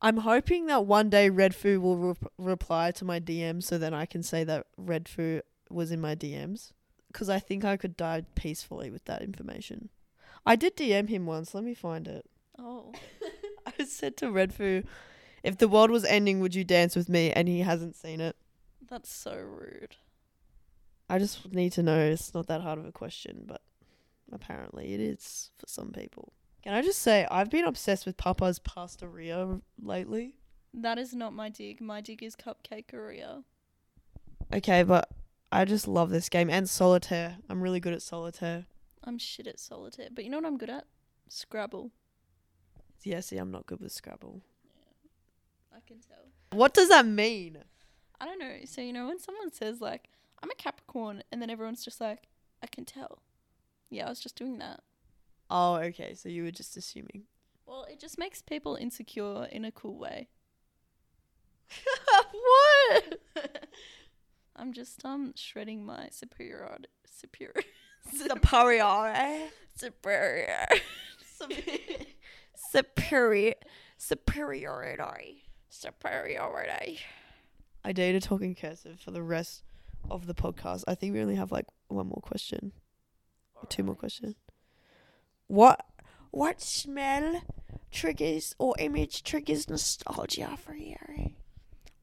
I'm 0.00 0.18
hoping 0.18 0.66
that 0.66 0.86
one 0.86 1.10
day 1.10 1.28
Redfoo 1.28 1.80
will 1.80 1.96
re- 1.96 2.14
reply 2.38 2.92
to 2.92 3.04
my 3.04 3.18
DM 3.18 3.62
so 3.62 3.78
then 3.78 3.94
I 3.94 4.06
can 4.06 4.22
say 4.22 4.44
that 4.44 4.66
Redfoo 4.80 5.42
was 5.70 5.90
in 5.90 6.00
my 6.00 6.14
DMs 6.14 6.72
because 7.08 7.28
I 7.28 7.40
think 7.40 7.64
I 7.64 7.76
could 7.76 7.96
die 7.96 8.22
peacefully 8.34 8.90
with 8.90 9.04
that 9.06 9.22
information. 9.22 9.88
I 10.46 10.56
did 10.56 10.76
DM 10.76 11.08
him 11.08 11.26
once. 11.26 11.54
Let 11.54 11.64
me 11.64 11.74
find 11.74 12.06
it. 12.06 12.24
Oh. 12.58 12.92
I 13.78 13.84
said 13.84 14.16
to 14.18 14.26
Redfoo, 14.26 14.84
"If 15.42 15.58
the 15.58 15.68
world 15.68 15.90
was 15.90 16.04
ending, 16.04 16.40
would 16.40 16.54
you 16.54 16.64
dance 16.64 16.96
with 16.96 17.08
me?" 17.08 17.32
And 17.32 17.48
he 17.48 17.60
hasn't 17.60 17.96
seen 17.96 18.20
it. 18.20 18.36
That's 18.88 19.12
so 19.12 19.34
rude. 19.34 19.96
I 21.08 21.18
just 21.18 21.52
need 21.52 21.72
to 21.72 21.82
know. 21.82 21.98
It's 21.98 22.32
not 22.34 22.46
that 22.46 22.62
hard 22.62 22.78
of 22.78 22.86
a 22.86 22.92
question, 22.92 23.44
but 23.46 23.62
apparently 24.32 24.94
it 24.94 25.00
is 25.00 25.50
for 25.58 25.66
some 25.66 25.92
people. 25.92 26.32
Can 26.68 26.76
I 26.76 26.82
just 26.82 26.98
say 26.98 27.26
I've 27.30 27.48
been 27.48 27.64
obsessed 27.64 28.04
with 28.04 28.18
Papa's 28.18 28.58
Pastaria 28.58 29.62
lately? 29.82 30.34
That 30.74 30.98
is 30.98 31.14
not 31.14 31.32
my 31.32 31.48
dig. 31.48 31.80
My 31.80 32.02
dig 32.02 32.22
is 32.22 32.36
Cupcakeria. 32.36 33.42
Okay, 34.54 34.82
but 34.82 35.08
I 35.50 35.64
just 35.64 35.88
love 35.88 36.10
this 36.10 36.28
game 36.28 36.50
and 36.50 36.68
solitaire. 36.68 37.38
I'm 37.48 37.62
really 37.62 37.80
good 37.80 37.94
at 37.94 38.02
solitaire. 38.02 38.66
I'm 39.02 39.16
shit 39.16 39.46
at 39.46 39.58
solitaire, 39.58 40.08
but 40.14 40.24
you 40.24 40.30
know 40.30 40.36
what 40.36 40.44
I'm 40.44 40.58
good 40.58 40.68
at? 40.68 40.84
Scrabble. 41.30 41.90
Yeah, 43.02 43.20
see, 43.20 43.38
I'm 43.38 43.50
not 43.50 43.64
good 43.64 43.80
with 43.80 43.92
Scrabble. 43.92 44.42
Yeah, 44.66 45.78
I 45.78 45.80
can 45.86 46.00
tell. 46.00 46.26
What 46.52 46.74
does 46.74 46.90
that 46.90 47.06
mean? 47.06 47.64
I 48.20 48.26
don't 48.26 48.38
know. 48.38 48.56
So 48.66 48.82
you 48.82 48.92
know 48.92 49.06
when 49.06 49.18
someone 49.18 49.50
says 49.54 49.80
like 49.80 50.10
I'm 50.42 50.50
a 50.50 50.54
Capricorn, 50.54 51.22
and 51.32 51.40
then 51.40 51.48
everyone's 51.48 51.82
just 51.82 51.98
like, 51.98 52.28
I 52.62 52.66
can 52.66 52.84
tell. 52.84 53.22
Yeah, 53.88 54.04
I 54.04 54.10
was 54.10 54.20
just 54.20 54.36
doing 54.36 54.58
that. 54.58 54.82
Oh, 55.50 55.76
okay. 55.76 56.14
So 56.14 56.28
you 56.28 56.44
were 56.44 56.50
just 56.50 56.76
assuming. 56.76 57.24
Well, 57.66 57.86
it 57.90 58.00
just 58.00 58.18
makes 58.18 58.42
people 58.42 58.76
insecure 58.76 59.46
in 59.50 59.64
a 59.64 59.70
cool 59.72 59.98
way. 59.98 60.28
what? 62.32 63.18
I'm 64.56 64.72
just 64.72 65.04
um 65.04 65.32
shredding 65.36 65.84
my 65.84 66.08
superiority. 66.10 66.88
Superior. 67.06 67.52
Superior. 68.10 69.48
superior. 69.76 70.66
Superior. 72.70 73.54
Superiority. 73.98 75.44
superiority. 75.68 77.00
I 77.84 77.92
dare 77.92 78.12
to 78.12 78.20
talk 78.20 78.42
in 78.42 78.54
cursive 78.54 79.00
for 79.00 79.10
the 79.12 79.22
rest 79.22 79.62
of 80.10 80.26
the 80.26 80.34
podcast. 80.34 80.84
I 80.88 80.94
think 80.94 81.14
we 81.14 81.20
only 81.20 81.36
have 81.36 81.52
like 81.52 81.66
one 81.88 82.06
more 82.06 82.20
question. 82.22 82.72
Or 83.54 83.66
two 83.68 83.82
more 83.82 83.94
questions. 83.94 84.36
What 85.48 85.84
what 86.30 86.60
smell 86.60 87.42
triggers 87.90 88.54
or 88.58 88.74
image 88.78 89.22
triggers 89.22 89.68
nostalgia 89.68 90.56
for 90.56 90.74
you? 90.74 90.96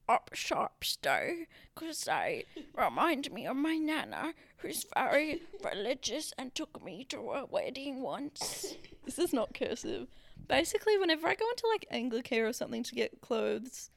Op 0.10 0.34
shops 0.36 0.98
though, 1.02 1.46
'cause 1.76 2.04
they 2.04 2.46
remind 2.74 3.32
me 3.32 3.46
of 3.48 3.56
my 3.56 3.78
nana, 3.78 4.34
who's 4.58 4.86
very 4.94 5.42
religious 5.64 6.32
and 6.38 6.54
took 6.54 6.84
me 6.84 7.04
to 7.06 7.18
a 7.32 7.46
wedding 7.46 8.02
once. 8.02 8.76
This 9.06 9.20
is 9.20 9.34
not 9.34 9.54
cursive. 9.54 10.08
Basically, 10.48 10.98
whenever 10.98 11.28
I 11.28 11.36
go 11.36 11.48
into 11.48 11.68
like 11.68 11.86
Anglicare 11.92 12.50
or 12.50 12.54
something 12.54 12.82
to 12.84 12.96
get 12.96 13.22
clothes, 13.22 13.92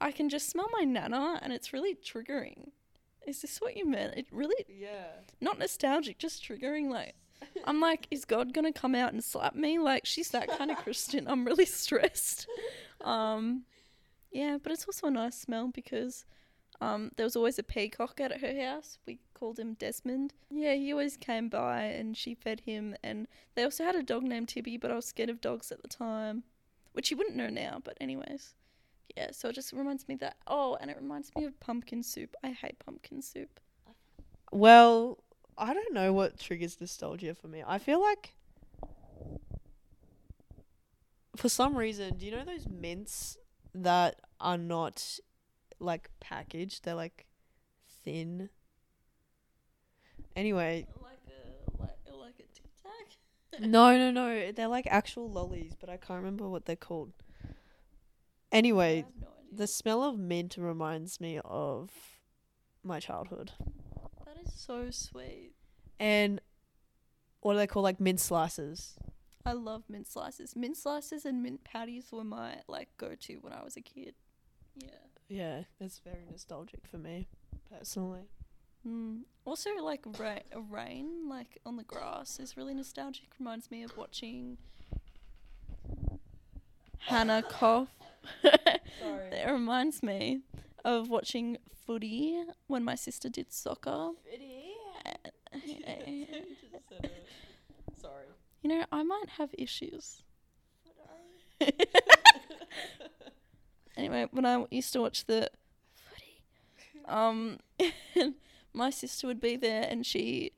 I 0.00 0.12
can 0.12 0.28
just 0.28 0.48
smell 0.48 0.68
my 0.72 0.84
nana, 0.84 1.40
and 1.42 1.52
it's 1.52 1.72
really 1.72 1.96
triggering. 1.96 2.70
Is 3.26 3.42
this 3.42 3.60
what 3.60 3.76
you 3.76 3.84
meant? 3.84 4.16
It 4.16 4.26
really 4.30 4.64
Yeah. 4.68 5.22
not 5.40 5.58
nostalgic, 5.58 6.18
just 6.18 6.44
triggering. 6.44 6.90
Like 6.90 7.16
I'm 7.64 7.80
like, 7.80 8.06
is 8.10 8.24
God 8.24 8.52
gonna 8.52 8.72
come 8.72 8.94
out 8.94 9.12
and 9.12 9.22
slap 9.22 9.54
me? 9.54 9.78
Like, 9.78 10.06
she's 10.06 10.30
that 10.30 10.48
kind 10.48 10.70
of 10.70 10.78
Christian. 10.78 11.26
I'm 11.28 11.44
really 11.44 11.66
stressed. 11.66 12.46
Um, 13.00 13.64
yeah, 14.30 14.58
but 14.62 14.72
it's 14.72 14.86
also 14.86 15.08
a 15.08 15.10
nice 15.10 15.38
smell 15.38 15.68
because 15.68 16.24
um, 16.80 17.12
there 17.16 17.24
was 17.24 17.36
always 17.36 17.58
a 17.58 17.62
peacock 17.62 18.20
out 18.20 18.32
at 18.32 18.40
her 18.40 18.60
house. 18.60 18.98
We 19.06 19.20
called 19.34 19.58
him 19.58 19.74
Desmond. 19.74 20.34
Yeah, 20.50 20.74
he 20.74 20.90
always 20.90 21.16
came 21.16 21.48
by 21.48 21.82
and 21.82 22.16
she 22.16 22.34
fed 22.34 22.60
him. 22.60 22.96
And 23.04 23.28
they 23.54 23.62
also 23.62 23.84
had 23.84 23.94
a 23.94 24.02
dog 24.02 24.24
named 24.24 24.48
Tibby, 24.48 24.78
but 24.78 24.90
I 24.90 24.96
was 24.96 25.04
scared 25.04 25.30
of 25.30 25.40
dogs 25.40 25.70
at 25.70 25.82
the 25.82 25.88
time, 25.88 26.42
which 26.92 27.10
you 27.10 27.16
wouldn't 27.16 27.36
know 27.36 27.50
now. 27.50 27.80
But 27.84 27.96
anyways, 28.00 28.54
yeah. 29.16 29.28
So 29.30 29.50
it 29.50 29.54
just 29.54 29.72
reminds 29.72 30.08
me 30.08 30.16
that. 30.16 30.36
Oh, 30.46 30.76
and 30.80 30.90
it 30.90 30.96
reminds 31.00 31.30
me 31.36 31.44
of 31.44 31.60
pumpkin 31.60 32.02
soup. 32.02 32.34
I 32.42 32.48
hate 32.48 32.78
pumpkin 32.84 33.22
soup. 33.22 33.60
Well, 34.50 35.18
I 35.56 35.74
don't 35.74 35.94
know 35.94 36.12
what 36.12 36.38
triggers 36.38 36.80
nostalgia 36.80 37.34
for 37.34 37.48
me. 37.48 37.62
I 37.66 37.78
feel 37.78 38.00
like 38.00 38.34
for 41.36 41.48
some 41.48 41.76
reason, 41.76 42.16
do 42.16 42.26
you 42.26 42.32
know 42.32 42.44
those 42.44 42.68
mints 42.68 43.36
that 43.74 44.20
are 44.40 44.58
not 44.58 45.18
like 45.78 46.10
packaged? 46.20 46.84
They're 46.84 46.94
like 46.94 47.26
thin. 48.04 48.48
Anyway, 50.34 50.86
Like 51.00 51.18
a 51.28 51.82
like 51.82 52.18
like 52.18 52.34
a 52.34 52.54
tic 52.54 52.70
tac. 52.82 53.60
no, 53.60 53.96
no, 53.96 54.10
no. 54.10 54.52
They're 54.52 54.68
like 54.68 54.86
actual 54.88 55.30
lollies, 55.30 55.74
but 55.78 55.90
I 55.90 55.96
can't 55.96 56.18
remember 56.18 56.48
what 56.48 56.64
they're 56.64 56.76
called. 56.76 57.12
Anyway, 58.50 59.06
no 59.20 59.28
the 59.54 59.66
smell 59.66 60.02
of 60.02 60.18
mint 60.18 60.56
reminds 60.56 61.20
me 61.20 61.38
of 61.44 61.90
my 62.82 62.98
childhood. 62.98 63.52
So 64.54 64.90
sweet. 64.90 65.52
And 65.98 66.40
what 67.40 67.54
do 67.54 67.58
they 67.58 67.66
call 67.66 67.82
like 67.82 68.00
mint 68.00 68.20
slices? 68.20 68.96
I 69.44 69.52
love 69.52 69.82
mint 69.88 70.06
slices. 70.06 70.54
Mint 70.54 70.76
slices 70.76 71.24
and 71.24 71.42
mint 71.42 71.64
patties 71.64 72.12
were 72.12 72.24
my 72.24 72.56
like 72.68 72.88
go 72.96 73.14
to 73.14 73.34
when 73.36 73.52
I 73.52 73.62
was 73.62 73.76
a 73.76 73.80
kid. 73.80 74.14
Yeah. 74.76 74.88
Yeah, 75.28 75.62
that's 75.80 75.98
very 76.00 76.24
nostalgic 76.30 76.86
for 76.86 76.98
me, 76.98 77.26
personally. 77.70 78.28
Mm. 78.86 79.20
Also, 79.44 79.70
like 79.80 80.04
ra- 80.18 80.60
rain, 80.70 81.28
like 81.28 81.58
on 81.64 81.76
the 81.76 81.84
grass, 81.84 82.38
is 82.38 82.56
really 82.56 82.74
nostalgic. 82.74 83.28
Reminds 83.38 83.70
me 83.70 83.82
of 83.82 83.96
watching 83.96 84.58
Hannah 86.98 87.42
cough. 87.42 87.88
Sorry. 88.42 89.28
It 89.32 89.50
reminds 89.50 90.02
me 90.02 90.42
of 90.84 91.08
watching 91.08 91.58
footy 91.86 92.42
when 92.66 92.84
my 92.84 92.94
sister 92.94 93.28
did 93.28 93.52
soccer. 93.52 94.10
Sorry. 98.00 98.24
You 98.62 98.70
know, 98.70 98.84
I 98.90 99.02
might 99.02 99.30
have 99.38 99.50
issues. 99.58 100.22
anyway, 103.96 104.26
when 104.30 104.46
I 104.46 104.64
used 104.70 104.92
to 104.94 105.00
watch 105.00 105.26
the 105.26 105.50
footy, 105.94 106.42
um, 107.06 107.58
my 108.72 108.90
sister 108.90 109.26
would 109.26 109.40
be 109.40 109.56
there 109.56 109.86
and 109.88 110.04
she 110.04 110.52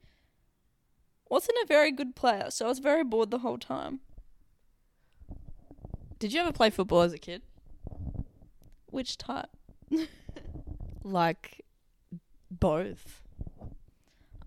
wasn't 1.29 1.59
a 1.63 1.67
very 1.67 1.91
good 1.91 2.15
player, 2.15 2.51
so 2.51 2.67
I 2.67 2.69
was 2.69 2.79
very 2.79 3.05
bored 3.05 3.31
the 3.31 3.39
whole 3.39 3.59
time. 3.59 4.01
Did 6.19 6.33
you 6.33 6.41
ever 6.41 6.53
play 6.53 6.71
football 6.71 7.03
as 7.03 7.13
a 7.13 7.19
kid? 7.19 7.43
Which 8.87 9.19
type? 9.19 9.51
Like 11.05 11.61
both. 12.51 13.23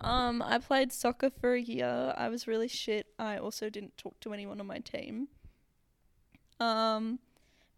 Um, 0.02 0.42
I 0.42 0.58
played 0.58 0.92
soccer 0.92 1.30
for 1.30 1.54
a 1.54 1.62
year. 1.62 2.14
I 2.18 2.30
was 2.30 2.48
really 2.48 2.68
shit. 2.68 3.08
I 3.20 3.38
also 3.38 3.70
didn't 3.70 3.98
talk 3.98 4.20
to 4.22 4.34
anyone 4.34 4.60
on 4.60 4.68
my 4.68 4.80
team. 4.80 5.28
Um, 6.60 7.20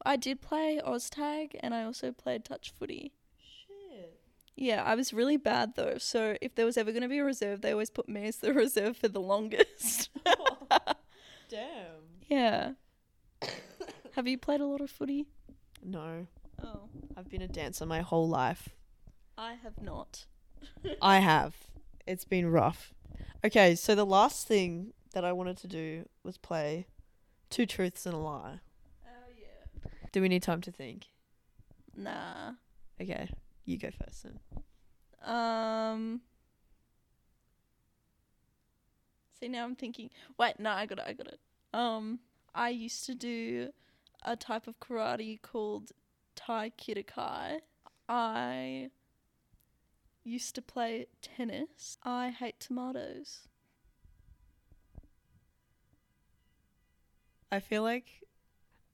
I 0.05 0.15
did 0.15 0.41
play 0.41 0.79
Oztag 0.85 1.55
and 1.59 1.73
I 1.73 1.83
also 1.83 2.11
played 2.13 2.45
touch 2.45 2.71
footy. 2.71 3.11
Shit. 3.37 4.17
Yeah, 4.55 4.83
I 4.83 4.95
was 4.95 5.13
really 5.13 5.37
bad 5.37 5.75
though. 5.75 5.97
So 5.97 6.37
if 6.41 6.55
there 6.55 6.65
was 6.65 6.77
ever 6.77 6.91
going 6.91 7.03
to 7.03 7.09
be 7.09 7.19
a 7.19 7.23
reserve, 7.25 7.61
they 7.61 7.73
always 7.73 7.89
put 7.89 8.07
me 8.07 8.27
as 8.27 8.37
the 8.37 8.53
reserve 8.63 8.95
for 8.95 9.09
the 9.09 9.21
longest. 9.21 10.09
Damn. 11.49 12.19
yeah. 12.29 12.71
Have 14.15 14.27
you 14.27 14.37
played 14.37 14.61
a 14.61 14.65
lot 14.65 14.81
of 14.81 14.89
footy? 14.89 15.25
No, 15.83 16.27
Oh, 16.63 16.89
I've 17.15 17.29
been 17.29 17.41
a 17.41 17.47
dancer 17.47 17.85
my 17.85 18.01
whole 18.01 18.27
life. 18.27 18.69
I 19.37 19.53
have 19.53 19.81
not. 19.81 20.25
I 21.01 21.19
have. 21.19 21.55
It's 22.05 22.25
been 22.25 22.51
rough. 22.51 22.93
Okay, 23.45 23.75
so 23.75 23.95
the 23.95 24.05
last 24.05 24.47
thing 24.47 24.93
that 25.13 25.23
I 25.23 25.31
wanted 25.31 25.57
to 25.57 25.67
do 25.67 26.07
was 26.23 26.37
play 26.37 26.87
Two 27.49 27.65
Truths 27.65 28.05
and 28.05 28.15
a 28.15 28.17
Lie. 28.17 28.59
Oh 29.05 29.31
yeah. 29.39 29.89
Do 30.11 30.21
we 30.21 30.29
need 30.29 30.43
time 30.43 30.61
to 30.61 30.71
think? 30.71 31.07
Nah. 31.95 32.53
Okay, 33.01 33.29
you 33.65 33.77
go 33.77 33.89
first 33.91 34.23
then. 34.23 34.39
Um. 35.25 36.21
See 39.39 39.47
now 39.47 39.63
I'm 39.63 39.75
thinking. 39.75 40.09
Wait, 40.37 40.59
no, 40.59 40.71
I 40.71 40.85
got 40.85 40.99
it. 40.99 41.05
I 41.07 41.13
got 41.13 41.27
it. 41.27 41.39
Um, 41.73 42.19
I 42.53 42.69
used 42.69 43.05
to 43.05 43.15
do 43.15 43.69
a 44.25 44.35
type 44.35 44.67
of 44.67 44.79
karate 44.79 45.41
called 45.41 45.91
Tai 46.39 46.71
Kitakai. 46.77 47.59
I 48.07 48.89
used 50.23 50.55
to 50.55 50.61
play 50.61 51.07
tennis. 51.21 51.97
I 52.03 52.29
hate 52.29 52.61
tomatoes. 52.61 53.49
I 57.51 57.59
feel 57.59 57.83
like 57.83 58.23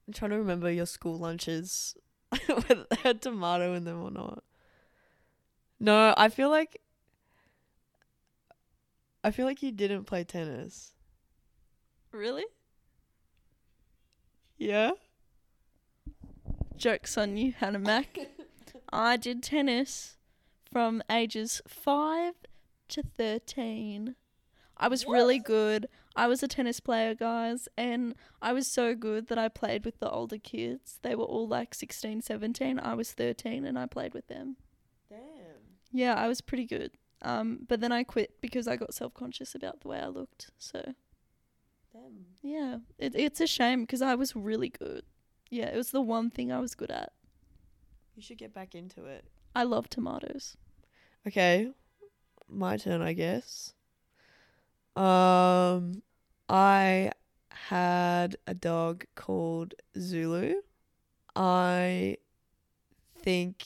I'm 0.07 0.13
trying 0.13 0.31
to 0.31 0.37
remember 0.37 0.71
your 0.71 0.87
school 0.87 1.19
lunches 1.19 1.95
with 2.31 2.89
they 2.89 2.95
had 3.03 3.21
tomato 3.21 3.73
in 3.73 3.83
them 3.83 4.01
or 4.01 4.09
not. 4.09 4.43
No, 5.79 6.15
I 6.17 6.29
feel 6.29 6.49
like 6.49 6.81
I 9.23 9.29
feel 9.29 9.45
like 9.45 9.61
you 9.61 9.71
didn't 9.71 10.05
play 10.05 10.23
tennis. 10.23 10.93
Really? 12.11 12.45
Yeah? 14.57 14.91
Jokes 16.77 17.17
on 17.17 17.37
you, 17.37 17.53
Hannah 17.53 17.79
Mac. 17.79 18.17
I 18.91 19.17
did 19.17 19.41
tennis 19.41 20.17
from 20.71 21.01
ages 21.09 21.61
5 21.67 22.33
to 22.89 23.03
13. 23.03 24.15
I 24.77 24.87
was 24.87 25.05
really 25.05 25.39
good. 25.39 25.87
I 26.15 26.27
was 26.27 26.43
a 26.43 26.47
tennis 26.47 26.79
player, 26.79 27.13
guys, 27.15 27.67
and 27.77 28.15
I 28.41 28.53
was 28.53 28.67
so 28.67 28.93
good 28.95 29.27
that 29.27 29.37
I 29.37 29.47
played 29.49 29.85
with 29.85 29.99
the 29.99 30.09
older 30.09 30.37
kids. 30.37 30.99
They 31.01 31.15
were 31.15 31.25
all 31.25 31.47
like 31.47 31.73
16, 31.73 32.21
17. 32.21 32.79
I 32.79 32.93
was 32.93 33.11
13 33.13 33.65
and 33.65 33.77
I 33.79 33.85
played 33.85 34.13
with 34.13 34.27
them. 34.27 34.57
Damn. 35.09 35.19
Yeah, 35.91 36.15
I 36.15 36.27
was 36.27 36.41
pretty 36.41 36.65
good. 36.65 36.91
Um, 37.21 37.59
but 37.67 37.79
then 37.81 37.91
I 37.91 38.03
quit 38.03 38.41
because 38.41 38.67
I 38.67 38.75
got 38.75 38.93
self-conscious 38.93 39.55
about 39.55 39.81
the 39.81 39.87
way 39.87 39.99
I 39.99 40.07
looked. 40.07 40.51
So, 40.57 40.93
Damn. 41.91 42.25
yeah, 42.41 42.77
it, 42.97 43.15
it's 43.15 43.41
a 43.41 43.47
shame 43.47 43.81
because 43.81 44.01
I 44.01 44.15
was 44.15 44.35
really 44.35 44.69
good. 44.69 45.03
Yeah, 45.49 45.67
it 45.67 45.75
was 45.77 45.89
the 45.91 46.01
one 46.01 46.29
thing 46.29 46.51
I 46.51 46.59
was 46.59 46.75
good 46.75 46.91
at. 46.91 47.11
You 48.15 48.21
should 48.23 48.37
get 48.39 48.53
back 48.53 48.73
into 48.73 49.05
it. 49.05 49.25
I 49.55 49.63
love 49.63 49.89
tomatoes. 49.89 50.57
Okay. 51.27 51.71
My 52.49 52.77
turn, 52.77 53.01
I 53.01 53.13
guess. 53.13 53.73
Um 54.95 56.01
I 56.49 57.11
had 57.51 58.35
a 58.47 58.53
dog 58.53 59.05
called 59.15 59.73
Zulu. 59.97 60.61
I 61.35 62.17
think 63.17 63.65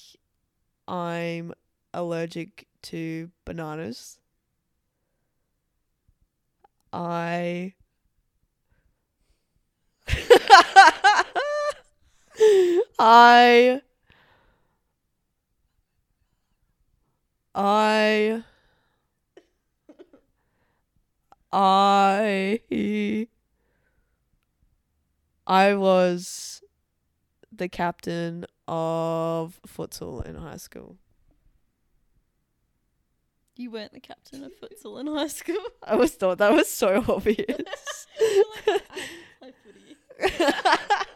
I'm 0.87 1.53
allergic 1.93 2.67
to 2.83 3.31
bananas. 3.45 4.19
I 6.93 7.73
I 12.99 13.81
I 17.53 18.43
I 21.51 23.27
I 25.47 25.73
was 25.73 26.61
the 27.51 27.67
captain 27.67 28.45
of 28.67 29.59
futsal 29.67 30.25
in 30.25 30.35
high 30.35 30.57
school. 30.57 30.97
You 33.57 33.71
weren't 33.71 33.91
the 33.91 33.99
captain 33.99 34.43
of 34.43 34.53
futsal 34.53 35.01
in 35.01 35.07
high 35.07 35.27
school. 35.27 35.57
I 35.83 35.95
was 35.95 36.13
thought 36.13 36.37
that 36.37 36.53
was 36.53 36.69
so 36.69 37.03
obvious. 37.09 38.07
I 38.19 38.53
didn't 38.65 38.83
play 39.39 39.53
footy. 39.63 39.97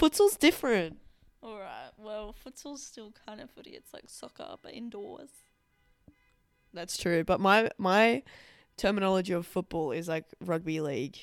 Futsal's 0.00 0.36
different. 0.36 0.98
Alright, 1.42 1.92
well, 1.98 2.34
futsal's 2.44 2.82
still 2.82 3.12
kind 3.26 3.40
of 3.40 3.50
footy. 3.50 3.70
It's 3.70 3.92
like 3.92 4.04
soccer, 4.06 4.56
but 4.62 4.72
indoors. 4.72 5.28
That's 6.72 6.96
true, 6.96 7.22
but 7.24 7.40
my 7.40 7.70
my 7.78 8.22
terminology 8.76 9.32
of 9.34 9.46
football 9.46 9.92
is 9.92 10.08
like 10.08 10.24
rugby 10.40 10.80
league. 10.80 11.18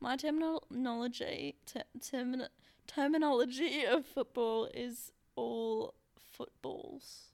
My 0.00 0.16
terminology 0.16 1.54
ter- 1.66 1.84
termin- 2.00 2.48
terminology 2.86 3.84
of 3.84 4.06
football 4.06 4.68
is 4.74 5.12
all 5.36 5.94
footballs, 6.18 7.32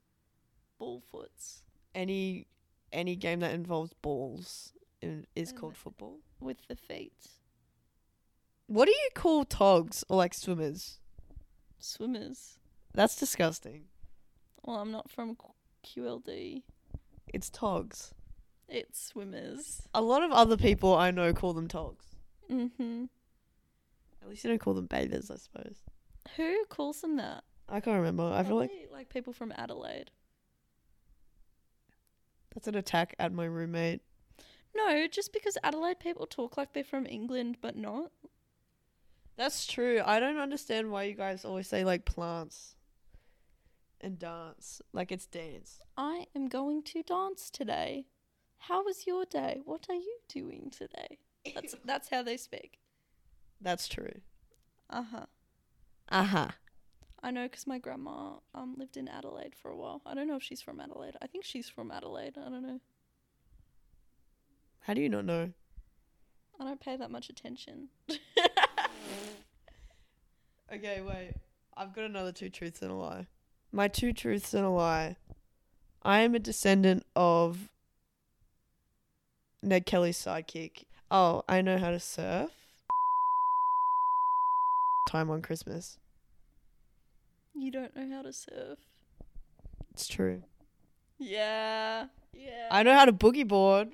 ball 0.77 1.01
foots 1.11 1.63
Any 1.95 2.47
any 2.91 3.15
game 3.15 3.39
that 3.39 3.53
involves 3.53 3.93
balls 3.93 4.73
is 5.35 5.51
called 5.51 5.75
football. 5.75 6.19
with 6.39 6.57
the 6.67 6.75
feet. 6.75 7.27
What 8.73 8.85
do 8.85 8.91
you 8.91 9.09
call 9.13 9.45
togs 9.45 10.03
or 10.09 10.17
like 10.17 10.33
swimmers? 10.33 10.97
Swimmers. 11.77 12.57
That's 12.91 13.15
disgusting. 13.15 13.83
Well, 14.63 14.77
I'm 14.77 14.89
not 14.91 15.11
from 15.11 15.35
Q- 15.83 16.03
QLD. 16.03 16.63
It's 17.31 17.51
togs. 17.51 18.15
It's 18.67 18.99
swimmers. 18.99 19.83
A 19.93 20.01
lot 20.01 20.23
of 20.23 20.31
other 20.31 20.57
people 20.57 20.95
I 20.95 21.11
know 21.11 21.33
call 21.33 21.53
them 21.53 21.67
togs. 21.67 22.15
Mm-hmm. 22.49 23.03
At 24.23 24.29
least 24.29 24.43
you 24.43 24.49
don't 24.49 24.57
call 24.59 24.73
them 24.73 24.87
bathers, 24.87 25.29
I 25.29 25.35
suppose. 25.35 25.75
Who 26.35 26.65
calls 26.67 27.01
them 27.01 27.17
that? 27.17 27.43
I 27.69 27.79
can't 27.79 27.97
remember. 27.97 28.23
I 28.23 28.41
feel 28.41 28.55
like 28.55 28.71
Probably, 28.71 28.87
like 28.91 29.09
people 29.09 29.33
from 29.33 29.53
Adelaide. 29.55 30.09
that's 32.55 32.67
an 32.67 32.73
attack 32.73 33.13
at 33.19 33.31
my 33.33 33.45
roommate. 33.45 34.01
No, 34.75 35.05
just 35.07 35.31
because 35.31 35.59
Adelaide 35.63 35.99
people 35.99 36.25
talk 36.25 36.57
like 36.57 36.73
they're 36.73 36.83
from 36.83 37.05
England, 37.05 37.57
but 37.61 37.75
not. 37.75 38.11
That's 39.35 39.65
true. 39.65 40.01
I 40.05 40.19
don't 40.19 40.37
understand 40.37 40.91
why 40.91 41.03
you 41.03 41.15
guys 41.15 41.43
always 41.43 41.67
say 41.67 41.83
like 41.83 42.05
plants 42.05 42.75
and 43.99 44.19
dance. 44.19 44.81
Like 44.93 45.11
it's 45.11 45.25
dance. 45.25 45.79
I 45.97 46.25
am 46.35 46.47
going 46.47 46.83
to 46.83 47.03
dance 47.03 47.49
today. 47.49 48.05
How 48.59 48.83
was 48.83 49.07
your 49.07 49.25
day? 49.25 49.59
What 49.65 49.87
are 49.89 49.95
you 49.95 50.17
doing 50.29 50.71
today? 50.75 51.17
That's 51.55 51.75
that's 51.85 52.09
how 52.09 52.21
they 52.23 52.37
speak. 52.37 52.79
That's 53.59 53.87
true. 53.87 54.21
Uh 54.89 55.03
huh. 55.03 55.25
Uh 56.09 56.23
huh. 56.23 56.47
I 57.23 57.31
know 57.31 57.43
because 57.43 57.65
my 57.65 57.79
grandma 57.79 58.35
um 58.53 58.75
lived 58.77 58.97
in 58.97 59.07
Adelaide 59.07 59.55
for 59.55 59.71
a 59.71 59.75
while. 59.75 60.01
I 60.05 60.13
don't 60.13 60.27
know 60.27 60.35
if 60.35 60.43
she's 60.43 60.61
from 60.61 60.79
Adelaide. 60.79 61.15
I 61.21 61.27
think 61.27 61.43
she's 61.43 61.69
from 61.69 61.89
Adelaide. 61.89 62.37
I 62.37 62.49
don't 62.49 62.63
know. 62.63 62.79
How 64.81 64.93
do 64.93 65.01
you 65.01 65.09
not 65.09 65.25
know? 65.25 65.53
I 66.59 66.65
don't 66.65 66.79
pay 66.79 66.97
that 66.97 67.09
much 67.09 67.29
attention. 67.29 67.87
Okay, 70.71 71.01
wait. 71.01 71.33
I've 71.75 71.93
got 71.93 72.05
another 72.05 72.31
two 72.31 72.49
truths 72.49 72.81
and 72.81 72.91
a 72.91 72.95
lie. 72.95 73.27
My 73.71 73.87
two 73.87 74.13
truths 74.13 74.53
and 74.53 74.65
a 74.65 74.69
lie. 74.69 75.17
I 76.03 76.19
am 76.19 76.35
a 76.35 76.39
descendant 76.39 77.05
of 77.15 77.69
Ned 79.61 79.85
Kelly's 79.85 80.17
sidekick. 80.17 80.83
Oh, 81.09 81.43
I 81.47 81.61
know 81.61 81.77
how 81.77 81.91
to 81.91 81.99
surf. 81.99 82.51
Time 85.09 85.29
on 85.29 85.41
Christmas. 85.41 85.97
You 87.53 87.71
don't 87.71 87.95
know 87.95 88.09
how 88.15 88.21
to 88.23 88.33
surf. 88.33 88.79
It's 89.91 90.07
true. 90.07 90.43
Yeah. 91.19 92.07
Yeah. 92.33 92.67
I 92.71 92.83
know 92.83 92.93
how 92.93 93.05
to 93.05 93.13
boogie 93.13 93.47
board. 93.47 93.91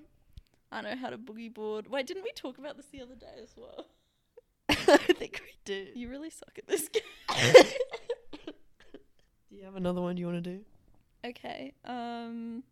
I 0.72 0.82
know 0.82 0.96
how 0.96 1.10
to 1.10 1.18
boogie 1.18 1.54
board. 1.54 1.88
Wait, 1.88 2.08
didn't 2.08 2.24
we 2.24 2.32
talk 2.32 2.58
about 2.58 2.78
this 2.78 2.86
the 2.92 3.02
other 3.02 3.16
day 3.16 3.42
as 3.42 3.54
well? 3.58 3.88
I 4.94 5.14
think 5.14 5.42
we 5.44 5.52
did. 5.66 5.96
You 5.96 6.10
really 6.10 6.30
suck 6.30 6.58
at 6.58 6.68
this 6.68 6.90
game. 6.90 7.04
Do 9.50 9.56
you 9.56 9.64
have 9.64 9.76
another 9.76 10.02
one 10.02 10.18
you 10.18 10.26
want 10.26 10.44
to 10.44 10.50
do? 10.50 10.62
Okay. 11.26 11.74
Um 11.86 12.64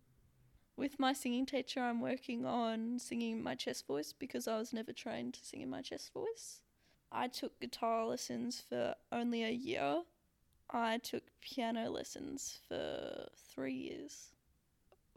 with 0.76 0.98
my 0.98 1.12
singing 1.12 1.46
teacher 1.46 1.80
I'm 1.80 2.00
working 2.00 2.44
on 2.44 2.98
singing 2.98 3.42
my 3.42 3.54
chest 3.54 3.86
voice 3.86 4.12
because 4.12 4.48
I 4.48 4.58
was 4.58 4.72
never 4.72 4.92
trained 4.92 5.34
to 5.34 5.44
sing 5.44 5.60
in 5.60 5.70
my 5.70 5.82
chest 5.82 6.12
voice. 6.12 6.62
I 7.10 7.28
took 7.28 7.58
guitar 7.60 8.04
lessons 8.06 8.62
for 8.68 8.94
only 9.12 9.44
a 9.44 9.50
year. 9.50 10.02
I 10.70 10.98
took 10.98 11.22
piano 11.40 11.88
lessons 11.90 12.58
for 12.68 13.28
3 13.54 13.72
years. 13.72 14.32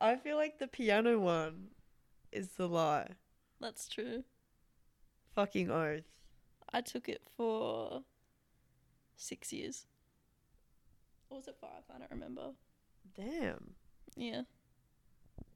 I 0.00 0.16
feel 0.16 0.36
like 0.36 0.58
the 0.58 0.66
piano 0.66 1.18
one 1.18 1.68
is 2.32 2.48
the 2.56 2.68
lie. 2.68 3.10
That's 3.62 3.88
true. 3.88 4.24
Fucking 5.36 5.70
oath. 5.70 6.02
I 6.72 6.80
took 6.80 7.08
it 7.08 7.22
for 7.36 8.02
6 9.16 9.52
years. 9.52 9.86
Or 11.30 11.38
was 11.38 11.46
it 11.46 11.56
5? 11.60 11.70
I 11.94 11.98
don't 11.98 12.10
remember. 12.10 12.50
Damn. 13.16 13.74
Yeah. 14.16 14.42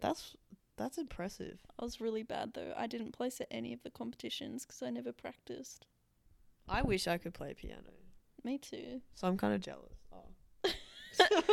That's 0.01 0.37
that's 0.77 0.99
impressive. 0.99 1.59
I 1.81 1.85
was 1.85 2.01
really 2.01 2.23
bad 2.23 2.53
though. 2.55 2.75
I 2.77 2.87
didn't 2.87 3.13
place 3.13 3.41
at 3.41 3.49
any 3.51 3.73
of 3.73 3.83
the 3.83 3.91
competitions 3.91 4.65
because 4.65 4.83
I 4.83 4.91
never 4.91 5.11
practiced. 5.13 5.87
I 6.69 6.83
wish 6.83 7.09
I 7.09 7.19
could 7.19 7.35
play 7.35 7.55
piano. 7.55 7.93
Me 8.45 8.59
too. 8.59 9.01
So 9.15 9.27
I'm 9.27 9.37
kind 9.39 9.55
of 9.55 9.61
jealous. 9.61 9.95
Oh. 10.13 10.27
no, 10.65 10.69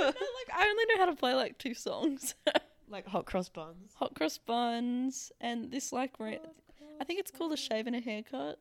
like 0.05 0.49
I 0.53 0.67
only 0.67 0.85
know 0.89 0.97
how 0.97 1.05
to 1.05 1.15
play 1.15 1.33
like 1.33 1.57
two 1.57 1.73
songs. 1.73 2.35
like 2.89 3.07
hot 3.07 3.25
cross 3.25 3.49
buns. 3.49 3.93
Hot 3.95 4.13
cross 4.15 4.37
buns 4.37 5.31
and 5.41 5.71
this 5.71 5.91
like 5.91 6.19
ra- 6.19 6.33
I 6.99 7.03
think 7.03 7.19
it's 7.19 7.31
called 7.31 7.53
a 7.53 7.57
shave 7.57 7.87
and 7.87 7.95
a 7.95 7.99
haircut. 7.99 8.59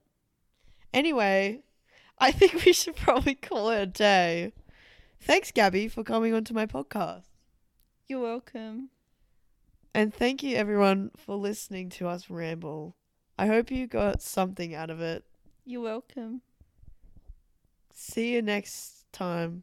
Anyway, 0.93 1.61
I 2.19 2.33
think 2.33 2.65
we 2.65 2.73
should 2.73 2.97
probably 2.97 3.35
call 3.35 3.71
it 3.71 3.83
a 3.83 3.87
day. 3.87 4.53
Thanks, 5.21 5.53
Gabby, 5.53 5.89
for 5.89 6.03
coming 6.03 6.35
onto 6.35 6.55
my 6.55 6.67
podcast. 6.67 7.25
You're 8.09 8.21
welcome. 8.21 8.91
And 9.95 10.13
thank 10.13 10.43
you, 10.43 10.57
everyone, 10.57 11.11
for 11.17 11.37
listening 11.37 11.91
to 11.91 12.09
us 12.09 12.31
ramble. 12.31 12.97
I 13.39 13.47
hope 13.47 13.71
you 13.71 13.87
got 13.87 14.23
something 14.23 14.75
out 14.75 14.91
of 14.91 15.01
it. 15.01 15.25
You're 15.65 15.83
welcome. 15.83 16.43
See 17.95 18.33
you 18.33 18.43
next 18.43 19.05
time. 19.13 19.63